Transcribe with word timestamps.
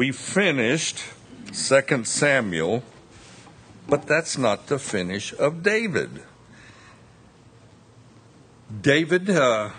We 0.00 0.10
finished 0.10 1.04
2 1.52 2.02
Samuel, 2.02 2.82
but 3.88 4.08
that's 4.08 4.36
not 4.36 4.66
the 4.66 4.80
finish 4.80 5.32
of 5.34 5.62
David. 5.62 6.20
David 8.80 9.30
uh, 9.30 9.70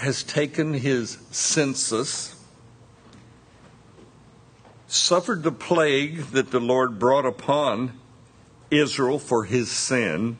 has 0.00 0.24
taken 0.24 0.74
his 0.74 1.18
census, 1.30 2.44
suffered 4.88 5.44
the 5.44 5.52
plague 5.52 6.32
that 6.32 6.50
the 6.50 6.58
Lord 6.58 6.98
brought 6.98 7.24
upon 7.24 8.00
Israel 8.68 9.20
for 9.20 9.44
his 9.44 9.70
sin, 9.70 10.38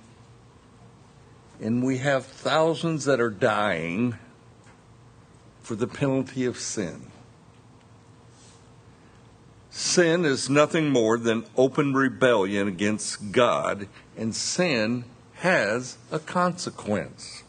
and 1.61 1.84
we 1.84 1.98
have 1.98 2.27
thousands 2.27 3.04
that 3.04 3.20
are 3.20 3.30
dying 3.30 4.16
for 5.61 5.77
the 5.77 5.86
penalty 5.86 6.45
of 6.45 6.59
sin. 6.59 7.09
Sin 9.80 10.26
is 10.26 10.50
nothing 10.50 10.90
more 10.90 11.16
than 11.16 11.46
open 11.57 11.94
rebellion 11.94 12.68
against 12.68 13.32
God, 13.32 13.88
and 14.14 14.36
sin 14.36 15.07
has 15.36 15.96
a 16.12 16.18
consequence. 16.18 17.44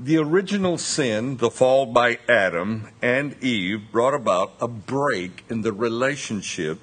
The 0.00 0.16
original 0.16 0.78
sin, 0.78 1.36
the 1.36 1.50
fall 1.50 1.84
by 1.84 2.20
Adam 2.26 2.88
and 3.02 3.36
Eve, 3.44 3.92
brought 3.92 4.14
about 4.14 4.54
a 4.62 4.66
break 4.66 5.44
in 5.50 5.60
the 5.60 5.74
relationship 5.74 6.80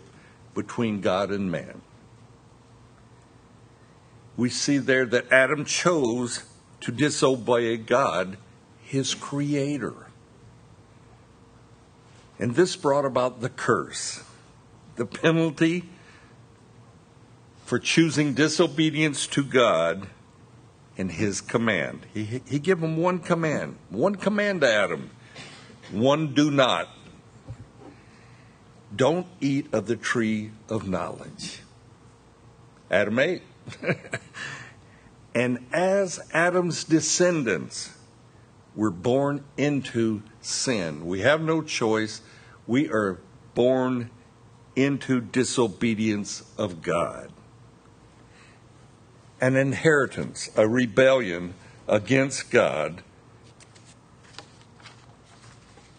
between 0.53 1.01
God 1.01 1.31
and 1.31 1.51
man. 1.51 1.81
We 4.37 4.49
see 4.49 4.77
there 4.77 5.07
that 5.07 5.31
Adam 5.31 5.65
chose 5.65 6.43
to 6.81 6.91
disobey 6.91 7.77
God, 7.77 8.37
his 8.83 9.15
creator. 9.15 10.12
And 12.43 12.55
this 12.55 12.75
brought 12.75 13.05
about 13.05 13.39
the 13.39 13.47
curse, 13.47 14.21
the 14.97 15.05
penalty 15.05 15.85
for 17.63 17.79
choosing 17.79 18.33
disobedience 18.33 19.27
to 19.27 19.45
God 19.45 20.07
and 20.97 21.09
his 21.09 21.39
command. 21.39 22.05
He, 22.13 22.41
he 22.45 22.59
gave 22.59 22.79
him 22.79 22.97
one 22.97 23.19
command, 23.19 23.77
one 23.89 24.15
command 24.15 24.59
to 24.59 24.67
Adam 24.69 25.09
one 25.93 26.33
do 26.33 26.49
not. 26.49 26.89
Don't 28.93 29.27
eat 29.39 29.73
of 29.73 29.87
the 29.87 29.95
tree 29.95 30.51
of 30.67 30.87
knowledge. 30.87 31.61
Adam 32.91 33.19
ate. 33.19 33.43
and 35.35 35.65
as 35.71 36.19
Adam's 36.33 36.83
descendants 36.83 37.95
were 38.75 38.91
born 38.91 39.43
into 39.55 40.23
sin, 40.41 41.05
we 41.05 41.21
have 41.21 41.41
no 41.41 41.61
choice. 41.61 42.21
We 42.65 42.89
are 42.89 43.19
born 43.53 44.09
into 44.75 45.21
disobedience 45.21 46.43
of 46.57 46.81
God 46.81 47.31
an 49.43 49.57
inheritance, 49.57 50.49
a 50.55 50.65
rebellion 50.65 51.53
against 51.85 52.49
God. 52.49 53.03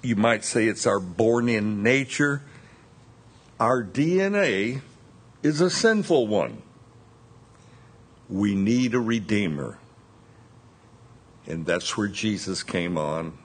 You 0.01 0.17
might 0.17 0.47
say 0.47 0.67
it's 0.67 0.87
our 0.87 0.99
born 0.99 1.51
in 1.51 1.83
nature. 1.83 2.41
Our 3.61 3.85
DNA 3.85 4.81
is 5.43 5.61
a 5.61 5.69
sinful 5.69 6.27
one. 6.27 6.63
We 8.31 8.55
need 8.55 8.95
a 8.95 9.01
Redeemer. 9.01 9.79
And 11.47 11.67
that's 11.67 11.99
where 11.99 12.09
Jesus 12.09 12.63
came 12.63 12.97
on, 12.97 13.37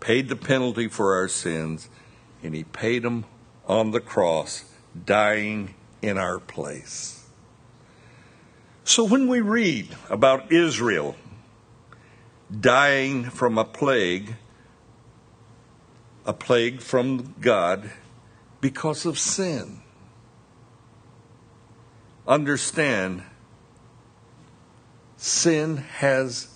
paid 0.00 0.28
the 0.28 0.36
penalty 0.36 0.88
for 0.88 1.14
our 1.14 1.28
sins, 1.28 1.88
and 2.46 2.54
He 2.54 2.64
paid 2.64 3.02
them 3.02 3.24
on 3.66 3.90
the 3.90 4.00
cross, 4.00 4.64
dying 5.04 5.74
in 6.00 6.16
our 6.16 6.38
place. 6.38 7.26
So 8.84 9.04
when 9.04 9.26
we 9.26 9.40
read 9.40 9.88
about 10.08 10.52
Israel 10.52 11.16
dying 12.60 13.24
from 13.24 13.58
a 13.58 13.64
plague, 13.64 14.36
a 16.24 16.32
plague 16.32 16.80
from 16.80 17.34
God 17.40 17.90
because 18.60 19.04
of 19.04 19.18
sin, 19.18 19.80
understand 22.28 23.24
sin 25.16 25.78
has 25.78 26.48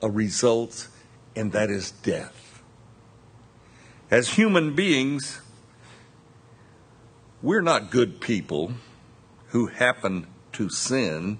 a 0.00 0.10
result, 0.10 0.88
and 1.36 1.52
that 1.52 1.70
is 1.70 1.90
death. 1.90 2.41
As 4.12 4.28
human 4.28 4.74
beings, 4.74 5.40
we're 7.40 7.62
not 7.62 7.90
good 7.90 8.20
people 8.20 8.74
who 9.48 9.68
happen 9.68 10.26
to 10.52 10.68
sin, 10.68 11.38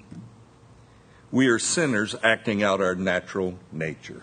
we 1.31 1.49
are 1.49 1.59
sinners 1.59 2.15
acting 2.25 2.63
out 2.63 2.81
our 2.81 2.95
natural 2.95 3.59
nature. 3.71 4.23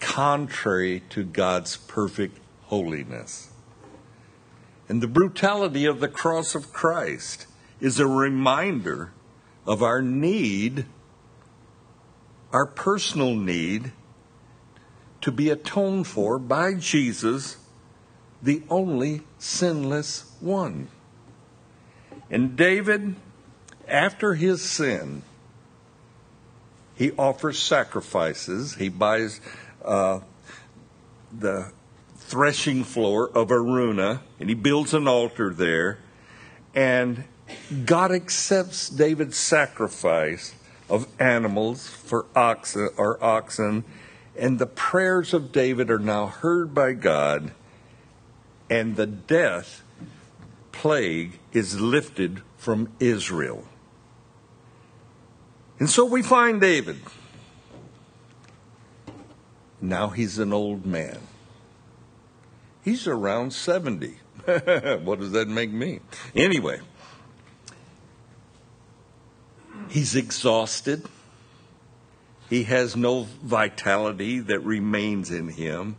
Contrary 0.00 1.02
to 1.08 1.24
God's 1.24 1.78
perfect 1.78 2.38
holiness. 2.64 3.48
And 4.90 5.02
the 5.02 5.08
brutality 5.08 5.86
of 5.86 6.00
the 6.00 6.08
cross 6.08 6.54
of 6.54 6.74
Christ 6.74 7.46
is 7.80 7.98
a 7.98 8.06
reminder 8.06 9.14
of 9.66 9.82
our 9.82 10.02
need, 10.02 10.84
our 12.52 12.66
personal 12.66 13.34
need, 13.34 13.92
to 15.22 15.32
be 15.32 15.50
atoned 15.50 16.06
for 16.06 16.38
by 16.38 16.74
Jesus, 16.74 17.56
the 18.42 18.62
only 18.68 19.22
sinless 19.38 20.30
one. 20.40 20.88
And 22.30 22.56
David, 22.56 23.16
after 23.88 24.34
his 24.34 24.62
sin, 24.62 25.22
he 26.94 27.12
offers 27.12 27.58
sacrifices. 27.58 28.74
He 28.74 28.88
buys 28.88 29.40
uh, 29.84 30.20
the 31.36 31.72
threshing 32.16 32.84
floor 32.84 33.28
of 33.28 33.48
Araunah 33.48 34.20
and 34.40 34.48
he 34.48 34.54
builds 34.54 34.94
an 34.94 35.08
altar 35.08 35.52
there. 35.52 35.98
And 36.74 37.24
God 37.84 38.12
accepts 38.12 38.88
David's 38.88 39.36
sacrifice 39.36 40.54
of 40.88 41.06
animals 41.20 41.88
for 41.88 42.26
oxen 42.34 42.88
or 42.96 43.22
oxen, 43.22 43.84
and 44.36 44.58
the 44.58 44.66
prayers 44.66 45.34
of 45.34 45.52
David 45.52 45.90
are 45.90 45.98
now 45.98 46.26
heard 46.26 46.74
by 46.74 46.92
God, 46.92 47.52
and 48.70 48.96
the 48.96 49.06
death 49.06 49.82
plague 50.72 51.38
is 51.52 51.80
lifted 51.80 52.42
from 52.56 52.90
Israel. 52.98 53.64
And 55.78 55.90
so 55.90 56.04
we 56.04 56.22
find 56.22 56.60
David. 56.60 57.00
Now 59.80 60.08
he's 60.08 60.38
an 60.38 60.52
old 60.52 60.86
man. 60.86 61.18
He's 62.84 63.06
around 63.06 63.52
70. 63.52 64.16
what 64.44 65.20
does 65.20 65.32
that 65.32 65.48
make 65.48 65.70
me? 65.70 66.00
Anyway, 66.34 66.80
he's 69.88 70.16
exhausted. 70.16 71.04
He 72.52 72.64
has 72.64 72.94
no 72.94 73.28
vitality 73.42 74.38
that 74.38 74.60
remains 74.60 75.30
in 75.30 75.48
him. 75.48 75.96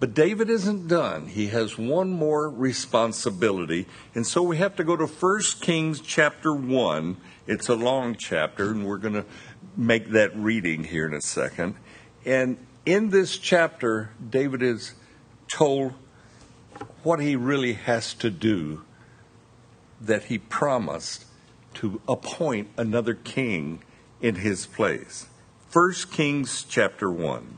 But 0.00 0.12
David 0.12 0.50
isn't 0.50 0.88
done. 0.88 1.28
He 1.28 1.46
has 1.46 1.78
one 1.78 2.10
more 2.10 2.50
responsibility. 2.50 3.86
And 4.16 4.26
so 4.26 4.42
we 4.42 4.56
have 4.56 4.74
to 4.74 4.82
go 4.82 4.96
to 4.96 5.06
1 5.06 5.40
Kings 5.60 6.00
chapter 6.00 6.52
1. 6.52 7.16
It's 7.46 7.68
a 7.68 7.76
long 7.76 8.16
chapter, 8.16 8.72
and 8.72 8.84
we're 8.84 8.96
going 8.96 9.14
to 9.14 9.24
make 9.76 10.10
that 10.10 10.36
reading 10.36 10.82
here 10.82 11.06
in 11.06 11.14
a 11.14 11.20
second. 11.20 11.76
And 12.24 12.58
in 12.84 13.10
this 13.10 13.38
chapter, 13.38 14.10
David 14.28 14.60
is 14.60 14.94
told 15.46 15.92
what 17.04 17.20
he 17.20 17.36
really 17.36 17.74
has 17.74 18.12
to 18.14 18.28
do 18.28 18.82
that 20.00 20.24
he 20.24 20.36
promised 20.36 21.26
to 21.74 22.00
appoint 22.08 22.70
another 22.76 23.14
king 23.14 23.84
in 24.20 24.34
his 24.34 24.66
place. 24.66 25.28
1 25.74 25.92
Kings 26.12 26.64
chapter 26.68 27.10
1. 27.10 27.56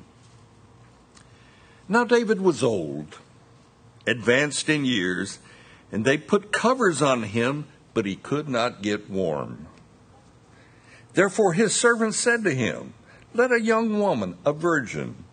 Now, 1.87 2.03
David 2.03 2.41
was 2.41 2.63
old, 2.63 3.19
advanced 4.07 4.71
in 4.71 4.87
years, 4.87 5.39
and 5.93 6.03
they 6.03 6.17
put 6.17 6.51
covers 6.51 7.03
on 7.03 7.25
him, 7.25 7.67
but 7.93 8.07
he 8.07 8.17
could 8.17 8.49
not 8.49 8.81
get 8.81 9.11
warm. 9.11 9.67
Therefore, 11.13 11.53
his 11.53 11.77
servants 11.77 12.17
said 12.17 12.43
to 12.45 12.55
him, 12.55 12.95
Let 13.35 13.53
a 13.53 13.61
young 13.61 13.99
woman, 13.99 14.39
a 14.47 14.55
virgin, 14.55 15.25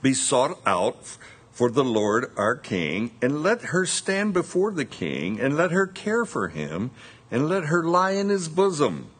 be 0.00 0.14
sought 0.14 0.58
out 0.64 1.18
for 1.52 1.70
the 1.70 1.84
Lord 1.84 2.32
our 2.38 2.56
king, 2.56 3.10
and 3.20 3.42
let 3.42 3.64
her 3.64 3.84
stand 3.84 4.32
before 4.32 4.72
the 4.72 4.86
king, 4.86 5.38
and 5.38 5.58
let 5.58 5.72
her 5.72 5.86
care 5.86 6.24
for 6.24 6.48
him, 6.48 6.90
and 7.30 7.50
let 7.50 7.64
her 7.64 7.84
lie 7.84 8.12
in 8.12 8.30
his 8.30 8.48
bosom, 8.48 9.10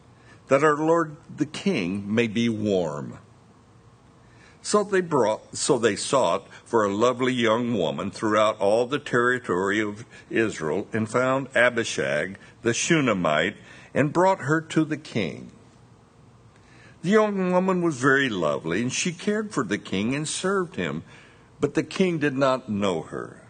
that 0.47 0.63
our 0.63 0.77
Lord 0.77 1.15
the 1.35 1.45
king 1.45 2.13
may 2.13 2.27
be 2.27 2.49
warm. 2.49 3.19
So 4.61 4.83
they 4.83 5.01
brought 5.01 5.55
so 5.55 5.77
they 5.77 5.95
sought 5.95 6.47
for 6.63 6.83
a 6.83 6.93
lovely 6.93 7.33
young 7.33 7.77
woman 7.77 8.09
throughout 8.09 8.59
all 8.59 8.87
the 8.87 8.99
territory 8.99 9.79
of 9.79 10.05
Israel 10.29 10.87
and 10.91 11.09
found 11.09 11.49
Abishag 11.55 12.37
the 12.63 12.73
Shunammite 12.73 13.57
and 13.93 14.11
brought 14.11 14.39
her 14.39 14.61
to 14.61 14.83
the 14.83 14.97
king. 14.97 15.51
The 17.03 17.11
young 17.11 17.51
woman 17.51 17.83
was 17.83 17.97
very 17.97 18.29
lovely 18.29 18.81
and 18.81 18.91
she 18.91 19.11
cared 19.11 19.53
for 19.53 19.63
the 19.63 19.77
king 19.77 20.15
and 20.15 20.27
served 20.27 20.75
him, 20.75 21.03
but 21.59 21.75
the 21.75 21.83
king 21.83 22.17
did 22.17 22.35
not 22.35 22.67
know 22.67 23.03
her. 23.03 23.43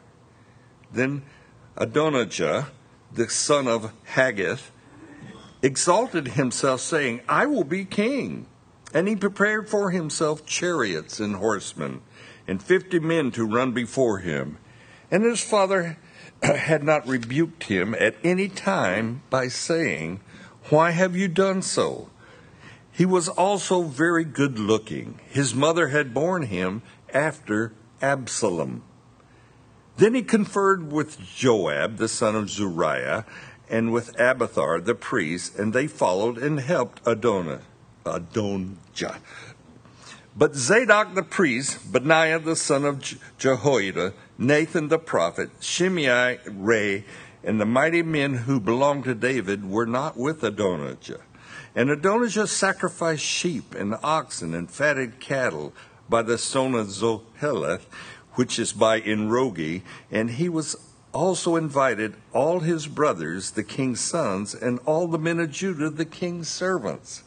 Then 0.92 1.24
Adonijah, 1.78 2.68
the 3.14 3.30
son 3.30 3.70
of 3.70 3.94
Haggith, 4.04 4.72
exalted 5.66 6.30
himself, 6.30 6.80
saying, 6.80 7.22
I 7.28 7.48
will 7.48 7.64
be 7.64 7.86
king. 7.86 8.46
And 8.94 9.08
he 9.08 9.16
prepared 9.16 9.68
for 9.68 9.90
himself 9.90 10.46
chariots 10.46 11.20
and 11.20 11.36
horsemen, 11.38 12.02
and 12.48 12.62
fifty 12.62 13.00
men 13.00 13.32
to 13.32 13.46
run 13.46 13.72
before 13.72 14.20
him. 14.20 14.60
And 15.10 15.24
his 15.24 15.44
father 15.44 15.98
had 16.44 16.84
not 16.84 17.08
rebuked 17.08 17.64
him 17.64 17.96
at 17.96 18.16
any 18.24 18.48
time 18.48 19.24
by 19.30 19.48
saying, 19.48 20.22
Why 20.70 20.92
have 20.92 21.16
you 21.16 21.28
done 21.28 21.62
so? 21.64 22.10
He 22.92 23.06
was 23.06 23.28
also 23.28 23.82
very 23.82 24.24
good 24.24 24.58
looking. 24.58 25.20
His 25.28 25.54
mother 25.54 25.90
had 25.90 26.14
borne 26.14 26.44
him 26.44 26.84
after 27.12 27.74
Absalom. 28.02 28.84
Then 29.98 30.14
he 30.14 30.22
conferred 30.22 30.92
with 30.92 31.20
Joab, 31.20 31.98
the 31.98 32.08
son 32.08 32.36
of 32.36 32.50
Zeruiah, 32.50 33.26
and 33.70 33.92
with 33.92 34.20
Abiathar 34.20 34.82
the 34.82 34.96
priest, 34.96 35.58
and 35.58 35.74
they 35.74 35.88
followed 35.88 36.38
and 36.38 36.60
helped 36.60 37.02
Adonijah. 37.06 37.62
Adonijah. 38.06 39.20
But 40.38 40.56
Zadok 40.56 41.16
the 41.16 41.24
priest, 41.24 41.92
Benaiah 41.92 42.40
the 42.40 42.56
son 42.56 42.84
of 42.84 43.02
Jehoiada, 43.38 44.14
Nathan 44.38 44.90
the 44.90 45.00
prophet, 45.00 45.50
Shimei, 45.60 46.40
Rei, 46.46 47.06
and 47.44 47.60
the 47.62 47.66
mighty 47.66 48.04
men 48.04 48.34
who 48.34 48.60
belonged 48.60 49.06
to 49.06 49.16
David 49.16 49.70
were 49.70 49.86
not 49.86 50.18
with 50.18 50.44
Adonijah. 50.44 51.22
And 51.74 51.90
Adonijah 51.90 52.48
sacrificed 52.48 53.24
sheep 53.24 53.76
and 53.76 53.96
oxen 54.04 54.54
and 54.54 54.70
fatted 54.70 55.20
cattle 55.20 55.74
by 56.10 56.22
the 56.22 56.38
stone 56.38 56.76
of 56.76 56.88
Zoheleth, 56.88 57.86
which 58.34 58.60
is 58.60 58.74
by 58.74 59.00
Enrogel, 59.02 59.82
and 60.12 60.32
he 60.32 60.50
was 60.50 60.76
also 61.16 61.56
invited 61.56 62.14
all 62.34 62.60
his 62.60 62.88
brothers, 62.88 63.52
the 63.52 63.64
king's 63.64 64.02
sons, 64.02 64.54
and 64.54 64.80
all 64.86 65.08
the 65.08 65.18
men 65.18 65.40
of 65.40 65.50
Judah, 65.50 65.90
the 65.90 66.06
king's 66.06 66.50
servants. 66.50 67.24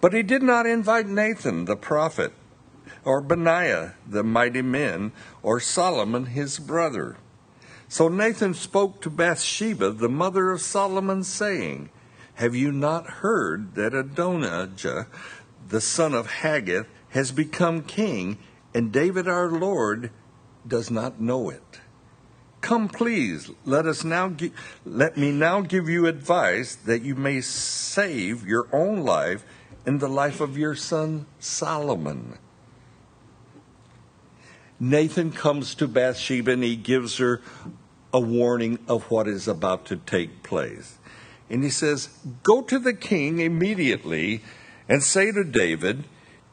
But 0.00 0.14
he 0.14 0.22
did 0.22 0.42
not 0.42 0.66
invite 0.66 1.06
Nathan 1.06 1.66
the 1.66 1.76
prophet, 1.76 2.32
or 3.04 3.20
Benaiah 3.20 3.94
the 4.08 4.24
mighty 4.24 4.62
men, 4.62 5.12
or 5.42 5.60
Solomon 5.60 6.26
his 6.26 6.58
brother. 6.58 7.18
So 7.88 8.08
Nathan 8.08 8.54
spoke 8.54 9.02
to 9.02 9.10
Bathsheba, 9.10 9.90
the 9.90 10.08
mother 10.08 10.50
of 10.50 10.62
Solomon, 10.62 11.24
saying, 11.24 11.90
Have 12.34 12.54
you 12.54 12.72
not 12.72 13.20
heard 13.20 13.74
that 13.74 13.94
Adonijah, 13.94 15.08
the 15.68 15.80
son 15.82 16.14
of 16.14 16.30
Haggith, 16.30 16.86
has 17.10 17.32
become 17.32 17.82
king, 17.82 18.38
and 18.72 18.90
David 18.90 19.28
our 19.28 19.50
Lord 19.50 20.10
does 20.66 20.90
not 20.90 21.20
know 21.20 21.50
it? 21.50 21.81
Come, 22.62 22.88
please, 22.88 23.50
let 23.64 23.86
us 23.86 24.04
now 24.04 24.30
gi- 24.30 24.52
let 24.86 25.16
me 25.16 25.32
now 25.32 25.60
give 25.60 25.88
you 25.88 26.06
advice 26.06 26.76
that 26.76 27.02
you 27.02 27.16
may 27.16 27.40
save 27.40 28.46
your 28.46 28.68
own 28.72 29.02
life 29.04 29.44
and 29.84 29.98
the 30.00 30.08
life 30.08 30.40
of 30.40 30.56
your 30.56 30.76
son 30.76 31.26
Solomon. 31.40 32.38
Nathan 34.78 35.32
comes 35.32 35.74
to 35.74 35.88
Bathsheba 35.88 36.52
and 36.52 36.62
he 36.62 36.76
gives 36.76 37.18
her 37.18 37.42
a 38.12 38.20
warning 38.20 38.78
of 38.86 39.10
what 39.10 39.26
is 39.26 39.48
about 39.48 39.84
to 39.86 39.96
take 39.96 40.44
place. 40.44 40.98
And 41.50 41.64
he 41.64 41.70
says, 41.70 42.10
Go 42.44 42.62
to 42.62 42.78
the 42.78 42.94
king 42.94 43.40
immediately 43.40 44.42
and 44.88 45.02
say 45.02 45.32
to 45.32 45.42
David, 45.42 46.04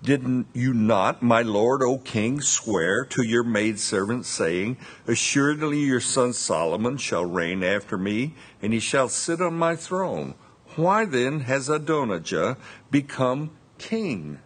Didn't 0.01 0.47
you 0.53 0.73
not, 0.73 1.21
my 1.21 1.41
lord, 1.41 1.83
O 1.83 1.97
king, 1.97 2.39
swear 2.39 3.03
to 3.05 3.21
your 3.21 3.43
maidservant, 3.43 4.25
saying, 4.25 4.77
Assuredly 5.07 5.79
your 5.79 5.99
son 5.99 6.31
Solomon 6.31 6.97
shall 6.97 7.25
reign 7.25 7.63
after 7.63 7.97
me, 7.97 8.35
and 8.61 8.71
he 8.71 8.79
shall 8.79 9.09
sit 9.09 9.41
on 9.41 9.55
my 9.55 9.75
throne? 9.75 10.35
Why 10.75 11.03
then 11.03 11.41
has 11.41 11.67
Adonijah 11.67 12.57
become 12.89 13.51
king? 13.77 14.39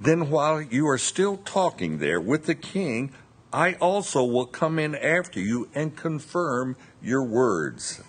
Then 0.00 0.30
while 0.30 0.60
you 0.62 0.88
are 0.88 0.98
still 0.98 1.36
talking 1.38 1.98
there 1.98 2.20
with 2.20 2.46
the 2.46 2.54
king, 2.54 3.12
I 3.52 3.74
also 3.74 4.24
will 4.24 4.46
come 4.46 4.78
in 4.78 4.94
after 4.94 5.40
you 5.40 5.68
and 5.74 5.96
confirm 5.96 6.76
your 7.02 7.22
words. 7.22 8.02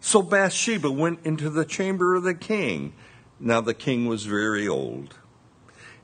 So 0.00 0.22
Bathsheba 0.22 0.90
went 0.90 1.20
into 1.24 1.50
the 1.50 1.64
chamber 1.64 2.14
of 2.14 2.22
the 2.22 2.34
king. 2.34 2.94
Now 3.40 3.60
the 3.60 3.74
king 3.74 4.06
was 4.06 4.24
very 4.24 4.68
old, 4.68 5.18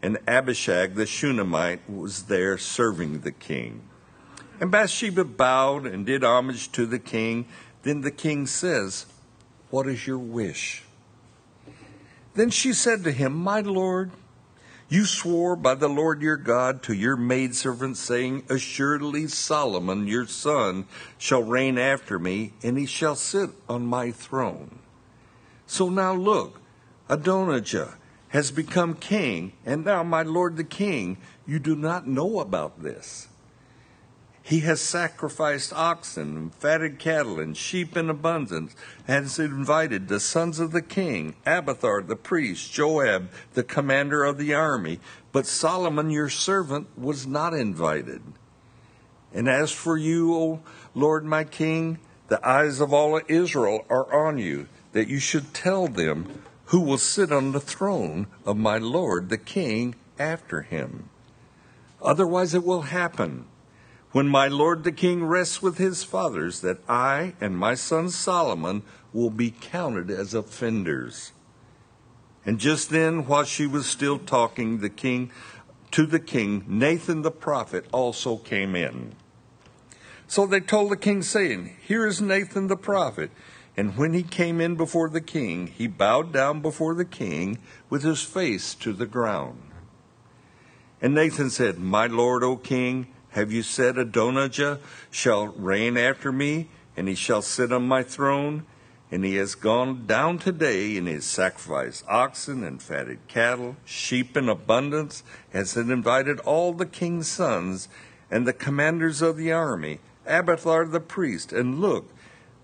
and 0.03 0.19
Abishag 0.27 0.95
the 0.95 1.07
Shunammite 1.07 1.89
was 1.89 2.25
there 2.25 2.59
serving 2.59 3.21
the 3.21 3.33
king. 3.33 3.83
And 4.61 4.71
Bathsheba 4.71 5.25
bowed 5.25 5.87
and 5.87 6.05
did 6.05 6.23
homage 6.23 6.71
to 6.73 6.87
the 6.87 6.99
king. 6.99 7.47
Then 7.83 8.03
the 8.03 8.11
king 8.11 8.47
says, 8.47 9.07
what 9.71 9.87
is 9.87 10.07
your 10.07 10.19
wish? 10.19 10.83
Then 12.35 12.51
she 12.51 12.73
said 12.73 13.05
to 13.05 13.13
him, 13.13 13.33
My 13.33 13.61
lord, 13.61 14.11
you 14.89 15.05
swore 15.05 15.55
by 15.55 15.77
the 15.77 15.89
Lord 15.89 16.23
your 16.23 16.37
God 16.37 16.83
to 16.85 16.93
your 16.93 17.17
maidservant, 17.17 17.97
saying, 17.97 18.45
Assuredly 18.51 19.29
Solomon 19.29 20.09
your 20.09 20.27
son 20.27 20.87
shall 21.19 21.43
reign 21.43 21.79
after 21.79 22.19
me, 22.19 22.53
and 22.63 22.77
he 22.77 22.87
shall 22.87 23.15
sit 23.15 23.51
on 23.69 23.87
my 23.87 24.11
throne. 24.11 24.81
So 25.67 25.89
now 25.89 26.15
look, 26.15 26.61
Adonijah 27.09 27.97
has 28.31 28.51
become 28.51 28.95
king, 28.95 29.53
and 29.65 29.85
now, 29.85 30.03
my 30.03 30.23
lord 30.23 30.57
the 30.57 30.65
king, 30.65 31.19
you 31.47 31.59
do 31.59 31.77
not 31.77 32.07
know 32.07 32.41
about 32.41 32.83
this. 32.83 33.29
He 34.43 34.61
has 34.61 34.81
sacrificed 34.81 35.73
oxen 35.73 36.37
and 36.37 36.55
fatted 36.55 36.99
cattle 36.99 37.39
and 37.39 37.57
sheep 37.57 37.97
in 37.97 38.09
abundance, 38.09 38.75
and 39.07 39.25
has 39.25 39.39
invited 39.39 40.09
the 40.09 40.19
sons 40.19 40.59
of 40.59 40.73
the 40.73 40.83
king, 40.83 41.37
Abiathar 41.47 42.03
the 42.03 42.17
priest, 42.17 42.73
Joab 42.73 43.31
the 43.55 43.63
commander 43.63 44.25
of 44.25 44.39
the 44.39 44.55
army. 44.55 44.99
But 45.33 45.47
Solomon 45.47 46.11
your 46.11 46.29
servant 46.29 46.89
was 46.99 47.27
not 47.27 47.55
invited. 47.55 48.23
And 49.33 49.49
as 49.49 49.71
for 49.71 49.97
you, 49.97 50.35
O 50.35 50.61
Lord 50.95 51.25
my 51.25 51.45
king, 51.45 51.99
the 52.29 52.45
eyes 52.47 52.81
of 52.81 52.93
all 52.93 53.21
Israel 53.29 53.85
are 53.89 54.27
on 54.27 54.39
you, 54.39 54.67
that 54.93 55.09
you 55.09 55.21
should 55.21 55.55
tell 55.55 55.87
them 55.87 56.43
who 56.71 56.81
will 56.81 56.99
sit 56.99 57.31
on 57.31 57.53
the 57.53 57.61
throne 57.61 58.27
of 58.45 58.57
my 58.57 58.79
Lord 58.79 59.29
the 59.29 59.39
king 59.39 59.95
after 60.19 60.63
him. 60.63 61.09
Otherwise 62.03 62.55
it 62.55 62.65
will 62.65 62.83
happen 62.83 63.45
when 64.13 64.29
my 64.29 64.49
lord 64.49 64.83
the 64.83 64.93
king 64.93 65.25
rests 65.25 65.63
with 65.63 65.79
his 65.79 66.03
fathers, 66.03 66.61
that 66.63 66.79
I 66.89 67.35
and 67.41 67.57
my 67.57 67.75
son 67.75 68.11
Solomon 68.11 68.83
will 69.13 69.31
be 69.31 69.53
counted 69.53 70.11
as 70.11 70.35
offenders. 70.35 71.33
And 72.45 72.59
just 72.59 72.91
then, 72.91 73.27
while 73.27 73.45
she 73.45 73.67
was 73.67 73.87
still 73.87 74.19
talking, 74.19 74.79
the 74.79 74.89
king 74.89 75.31
to 75.93 76.07
the 76.07 76.19
king, 76.19 76.65
Nathan 76.67 77.23
the 77.23 77.31
prophet 77.31 77.87
also 77.93 78.37
came 78.37 78.75
in. 78.75 79.15
So 80.27 80.47
they 80.47 80.61
told 80.61 80.91
the 80.91 80.97
king, 80.97 81.23
saying, 81.23 81.77
Here 81.87 82.07
is 82.07 82.21
Nathan 82.21 82.69
the 82.69 82.77
prophet. 82.77 83.31
And 83.77 83.97
when 83.97 84.13
he 84.13 84.23
came 84.23 84.61
in 84.61 84.75
before 84.75 85.09
the 85.09 85.21
king, 85.21 85.69
he 85.69 85.87
bowed 85.87 86.33
down 86.33 86.61
before 86.61 86.95
the 86.95 87.05
king 87.05 87.59
with 87.89 88.03
his 88.03 88.23
face 88.23 88.75
to 88.77 88.93
the 88.93 89.07
ground. 89.07 89.63
And 91.01 91.15
Nathan 91.15 91.51
said, 91.51 91.79
My 91.79 92.07
lord, 92.07 92.43
O 92.43 92.57
king, 92.57 93.07
have 93.31 93.53
you 93.53 93.63
said 93.63 93.97
Adonijah 93.97 94.81
shall 95.11 95.47
reign 95.47 95.97
after 95.97 96.33
me, 96.33 96.69
and 96.97 97.09
he 97.09 97.15
shall 97.15 97.43
sit 97.43 97.73
on 97.73 97.87
my 97.87 98.03
throne? 98.03 98.67
And 99.13 99.25
he 99.25 99.37
has 99.37 99.55
gone 99.55 100.07
down 100.07 100.39
today, 100.39 100.97
and 100.97 101.09
he 101.09 101.15
has 101.15 101.25
sacrificed 101.25 102.05
oxen 102.07 102.63
and 102.63 102.83
fatted 102.83 103.27
cattle, 103.29 103.77
sheep 103.85 104.37
in 104.37 104.49
abundance, 104.49 105.23
has 105.53 105.77
invited 105.77 106.39
all 106.41 106.73
the 106.73 106.87
king's 106.87 107.29
sons 107.29 107.89
and 108.31 108.47
the 108.47 108.53
commanders 108.53 109.23
of 109.23 109.37
the 109.37 109.51
army, 109.51 109.99
Abiathar 110.27 110.87
the 110.87 111.01
priest, 111.01 111.53
and 111.53 111.81
look, 111.81 112.13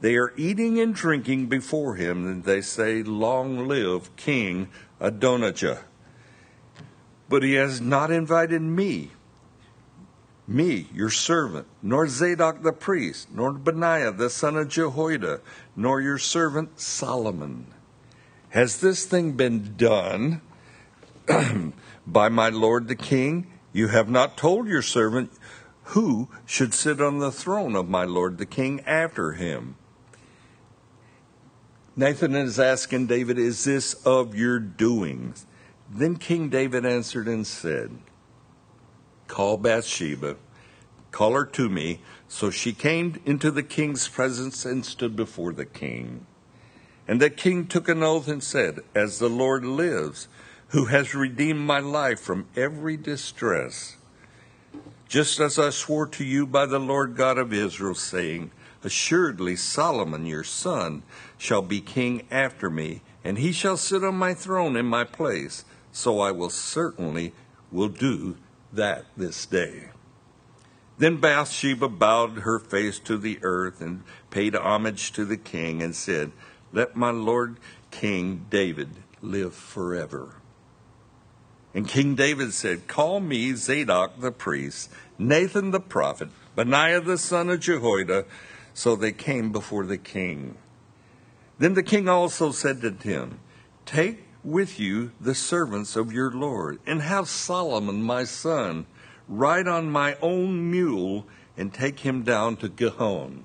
they 0.00 0.17
are 0.17 0.33
eating 0.37 0.79
and 0.79 0.95
drinking 0.95 1.47
before 1.47 1.95
him, 1.95 2.26
and 2.26 2.45
they 2.45 2.61
say, 2.61 3.03
Long 3.03 3.67
live 3.67 4.15
King 4.17 4.69
Adonijah. 5.00 5.85
But 7.29 7.43
he 7.43 7.55
has 7.55 7.81
not 7.81 8.11
invited 8.11 8.62
me 8.62 9.11
me, 10.49 10.88
your 10.95 11.11
servant, 11.11 11.67
nor 11.83 12.07
Zadok 12.07 12.62
the 12.62 12.73
priest, 12.73 13.29
nor 13.33 13.53
Benaiah 13.53 14.12
the 14.12 14.31
son 14.31 14.57
of 14.57 14.69
Jehoiada, 14.69 15.41
nor 15.75 16.00
your 16.00 16.19
servant 16.19 16.81
Solomon. 16.81 17.67
Has 18.50 18.81
this 18.81 19.05
thing 19.05 19.33
been 19.33 19.75
done 19.76 20.41
by 22.07 22.29
my 22.29 22.49
lord 22.49 22.87
the 22.87 22.95
king, 22.95 23.49
you 23.73 23.88
have 23.88 24.09
not 24.09 24.37
told 24.37 24.69
your 24.69 24.83
servant 24.83 25.33
who 25.91 26.29
should 26.47 26.73
sit 26.73 27.00
on 27.00 27.19
the 27.19 27.33
throne 27.33 27.75
of 27.75 27.88
my 27.88 28.05
lord 28.05 28.38
the 28.38 28.47
king 28.47 28.81
after 28.87 29.33
him. 29.33 29.76
Nathan 31.99 32.35
is 32.35 32.61
asking 32.61 33.07
David, 33.07 33.38
Is 33.38 33.65
this 33.65 33.95
of 34.05 34.35
your 34.35 34.59
doings? 34.59 35.47
Then 35.91 36.17
King 36.17 36.50
David 36.50 36.85
answered 36.85 37.26
and 37.26 37.47
said, 37.47 37.91
Call 39.29 39.57
Bathsheba, 39.57 40.37
call 41.11 41.33
her 41.33 41.47
to 41.47 41.71
me. 41.71 42.00
So 42.29 42.50
she 42.50 42.75
came 42.75 43.21
into 43.25 43.50
the 43.50 43.62
king's 43.62 44.09
presence 44.09 44.67
and 44.67 44.85
stood 44.85 45.17
before 45.17 45.53
the 45.53 45.65
king. 45.65 46.26
And 47.09 47.21
the 47.21 47.31
king 47.31 47.67
took 47.67 47.88
an 47.88 48.03
oath 48.03 48.29
and 48.29 48.45
said, 48.45 48.81
As 48.95 49.19
the 49.19 49.31
Lord 49.31 49.65
lives, 49.65 50.29
who 50.69 50.87
has 50.87 51.15
redeemed 51.15 51.61
my 51.61 51.79
life 51.79 52.21
from 52.21 52.47
every 52.57 52.97
distress, 52.97 53.97
just 55.09 55.41
as 55.41 55.59
I 55.59 55.71
swore 55.71 56.09
to 56.09 56.25
you 56.25 56.47
by 56.47 56.67
the 56.67 56.81
Lord 56.81 57.17
God 57.17 57.38
of 57.38 57.53
Israel, 57.53 57.95
saying, 57.95 58.50
Assuredly 58.87 59.57
Solomon 59.57 60.26
your 60.26 60.45
son 60.45 61.02
shall 61.37 61.61
be 61.61 61.81
king 61.81 62.23
after 62.31 62.71
me, 62.71 63.02
and 63.25 63.37
he 63.37 63.50
shall 63.50 63.76
sit 63.76 64.05
on 64.05 64.14
my 64.14 64.33
throne 64.33 64.76
in 64.76 64.87
my 64.87 65.02
place. 65.02 65.64
So 65.90 66.21
I 66.21 66.31
will 66.31 66.50
certainly 66.50 67.33
will 67.73 67.88
do 67.88 68.37
that 68.73 69.07
this 69.16 69.45
day. 69.45 69.88
Then 70.99 71.16
Bathsheba 71.16 71.88
bowed 71.88 72.38
her 72.38 72.61
face 72.61 73.00
to 73.00 73.19
the 73.19 73.40
earth 73.43 73.81
and 73.81 74.05
paid 74.31 74.55
homage 74.55 75.11
to 75.14 75.25
the 75.25 75.37
king 75.37 75.83
and 75.83 75.97
said, 75.97 76.31
Let 76.73 76.95
my 76.95 77.11
lord 77.11 77.57
King 77.90 78.47
David 78.50 78.90
live 79.21 79.55
forever. 79.57 80.37
And 81.75 81.88
King 81.88 82.14
David 82.14 82.52
said, 82.55 82.87
Call 82.87 83.19
me 83.19 83.52
Zadok 83.57 84.21
the 84.21 84.31
priest, 84.31 84.90
Nathan 85.19 85.73
the 85.73 85.81
prophet, 85.81 86.28
Benaiah 86.55 87.00
the 87.00 87.19
son 87.19 87.50
of 87.50 87.59
Jehoiada. 87.59 88.26
So 88.76 88.95
they 88.95 89.12
came 89.12 89.52
before 89.52 89.87
the 89.87 89.97
king. 89.97 90.59
Then 91.59 91.73
the 91.73 91.83
king 91.83 92.11
also 92.11 92.52
said 92.52 92.83
to 92.83 92.90
him, 92.90 93.40
Take 93.87 94.26
with 94.45 94.78
you 94.78 95.12
the 95.18 95.35
servants 95.35 95.97
of 95.97 96.12
your 96.12 96.30
Lord, 96.30 96.78
and 96.87 97.00
have 97.00 97.26
Solomon 97.26 98.02
my 98.02 98.25
son 98.25 98.85
ride 99.30 99.66
on 99.66 99.90
my 99.90 100.18
own 100.21 100.71
mule 100.71 101.26
and 101.56 101.73
take 101.73 102.00
him 102.00 102.23
down 102.23 102.56
to 102.56 102.68
Gihon. 102.68 103.45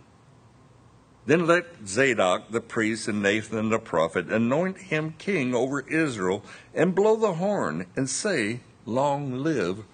Then 1.25 1.47
let 1.47 1.87
Zadok 1.87 2.51
the 2.51 2.59
priest 2.59 3.07
and 3.07 3.23
Nathan 3.23 3.69
the 3.69 3.79
prophet 3.79 4.27
anoint 4.27 4.79
him 4.79 5.15
king 5.17 5.55
over 5.55 5.79
Israel 5.79 6.43
and 6.75 6.93
blow 6.93 7.15
the 7.15 7.35
horn 7.35 7.85
and 7.95 8.09
say, 8.09 8.59
Long 8.85 9.31
live 9.31 9.85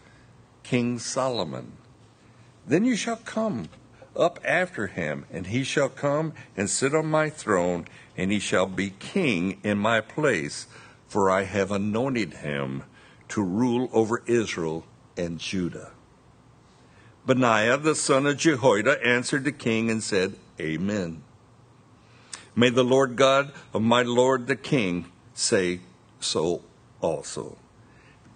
King 0.64 0.98
Solomon. 0.98 1.74
Then 2.66 2.86
you 2.86 2.96
shall 2.96 3.18
come 3.18 3.70
up 4.18 4.40
after 4.44 4.88
him, 4.88 5.26
and 5.32 5.48
he 5.48 5.64
shall 5.64 5.90
come 5.90 6.34
and 6.56 6.70
sit 6.70 6.94
on 6.94 7.06
my 7.06 7.30
throne, 7.30 7.86
and 8.16 8.32
he 8.32 8.40
shall 8.40 8.66
be 8.66 8.92
king 9.00 9.60
in 9.64 9.78
my 9.78 10.02
place, 10.02 10.68
for 11.08 11.30
I 11.30 11.44
have 11.44 11.72
anointed 11.72 12.36
him 12.36 12.84
to 13.30 13.42
rule 13.42 13.90
over 13.94 14.24
Israel 14.26 14.86
and 15.16 15.40
Judah. 15.40 15.92
Benaiah 17.26 17.78
the 17.78 17.96
son 17.96 18.26
of 18.26 18.38
Jehoiada 18.38 19.06
answered 19.06 19.44
the 19.44 19.52
king 19.52 19.90
and 19.92 20.02
said, 20.02 20.36
Amen. 20.60 21.24
May 22.56 22.70
the 22.70 22.84
Lord 22.84 23.16
God 23.16 23.52
of 23.74 23.82
my 23.82 24.02
Lord 24.02 24.48
the 24.48 24.56
king 24.56 25.12
say 25.34 25.82
so 26.20 26.64
also. 27.02 27.58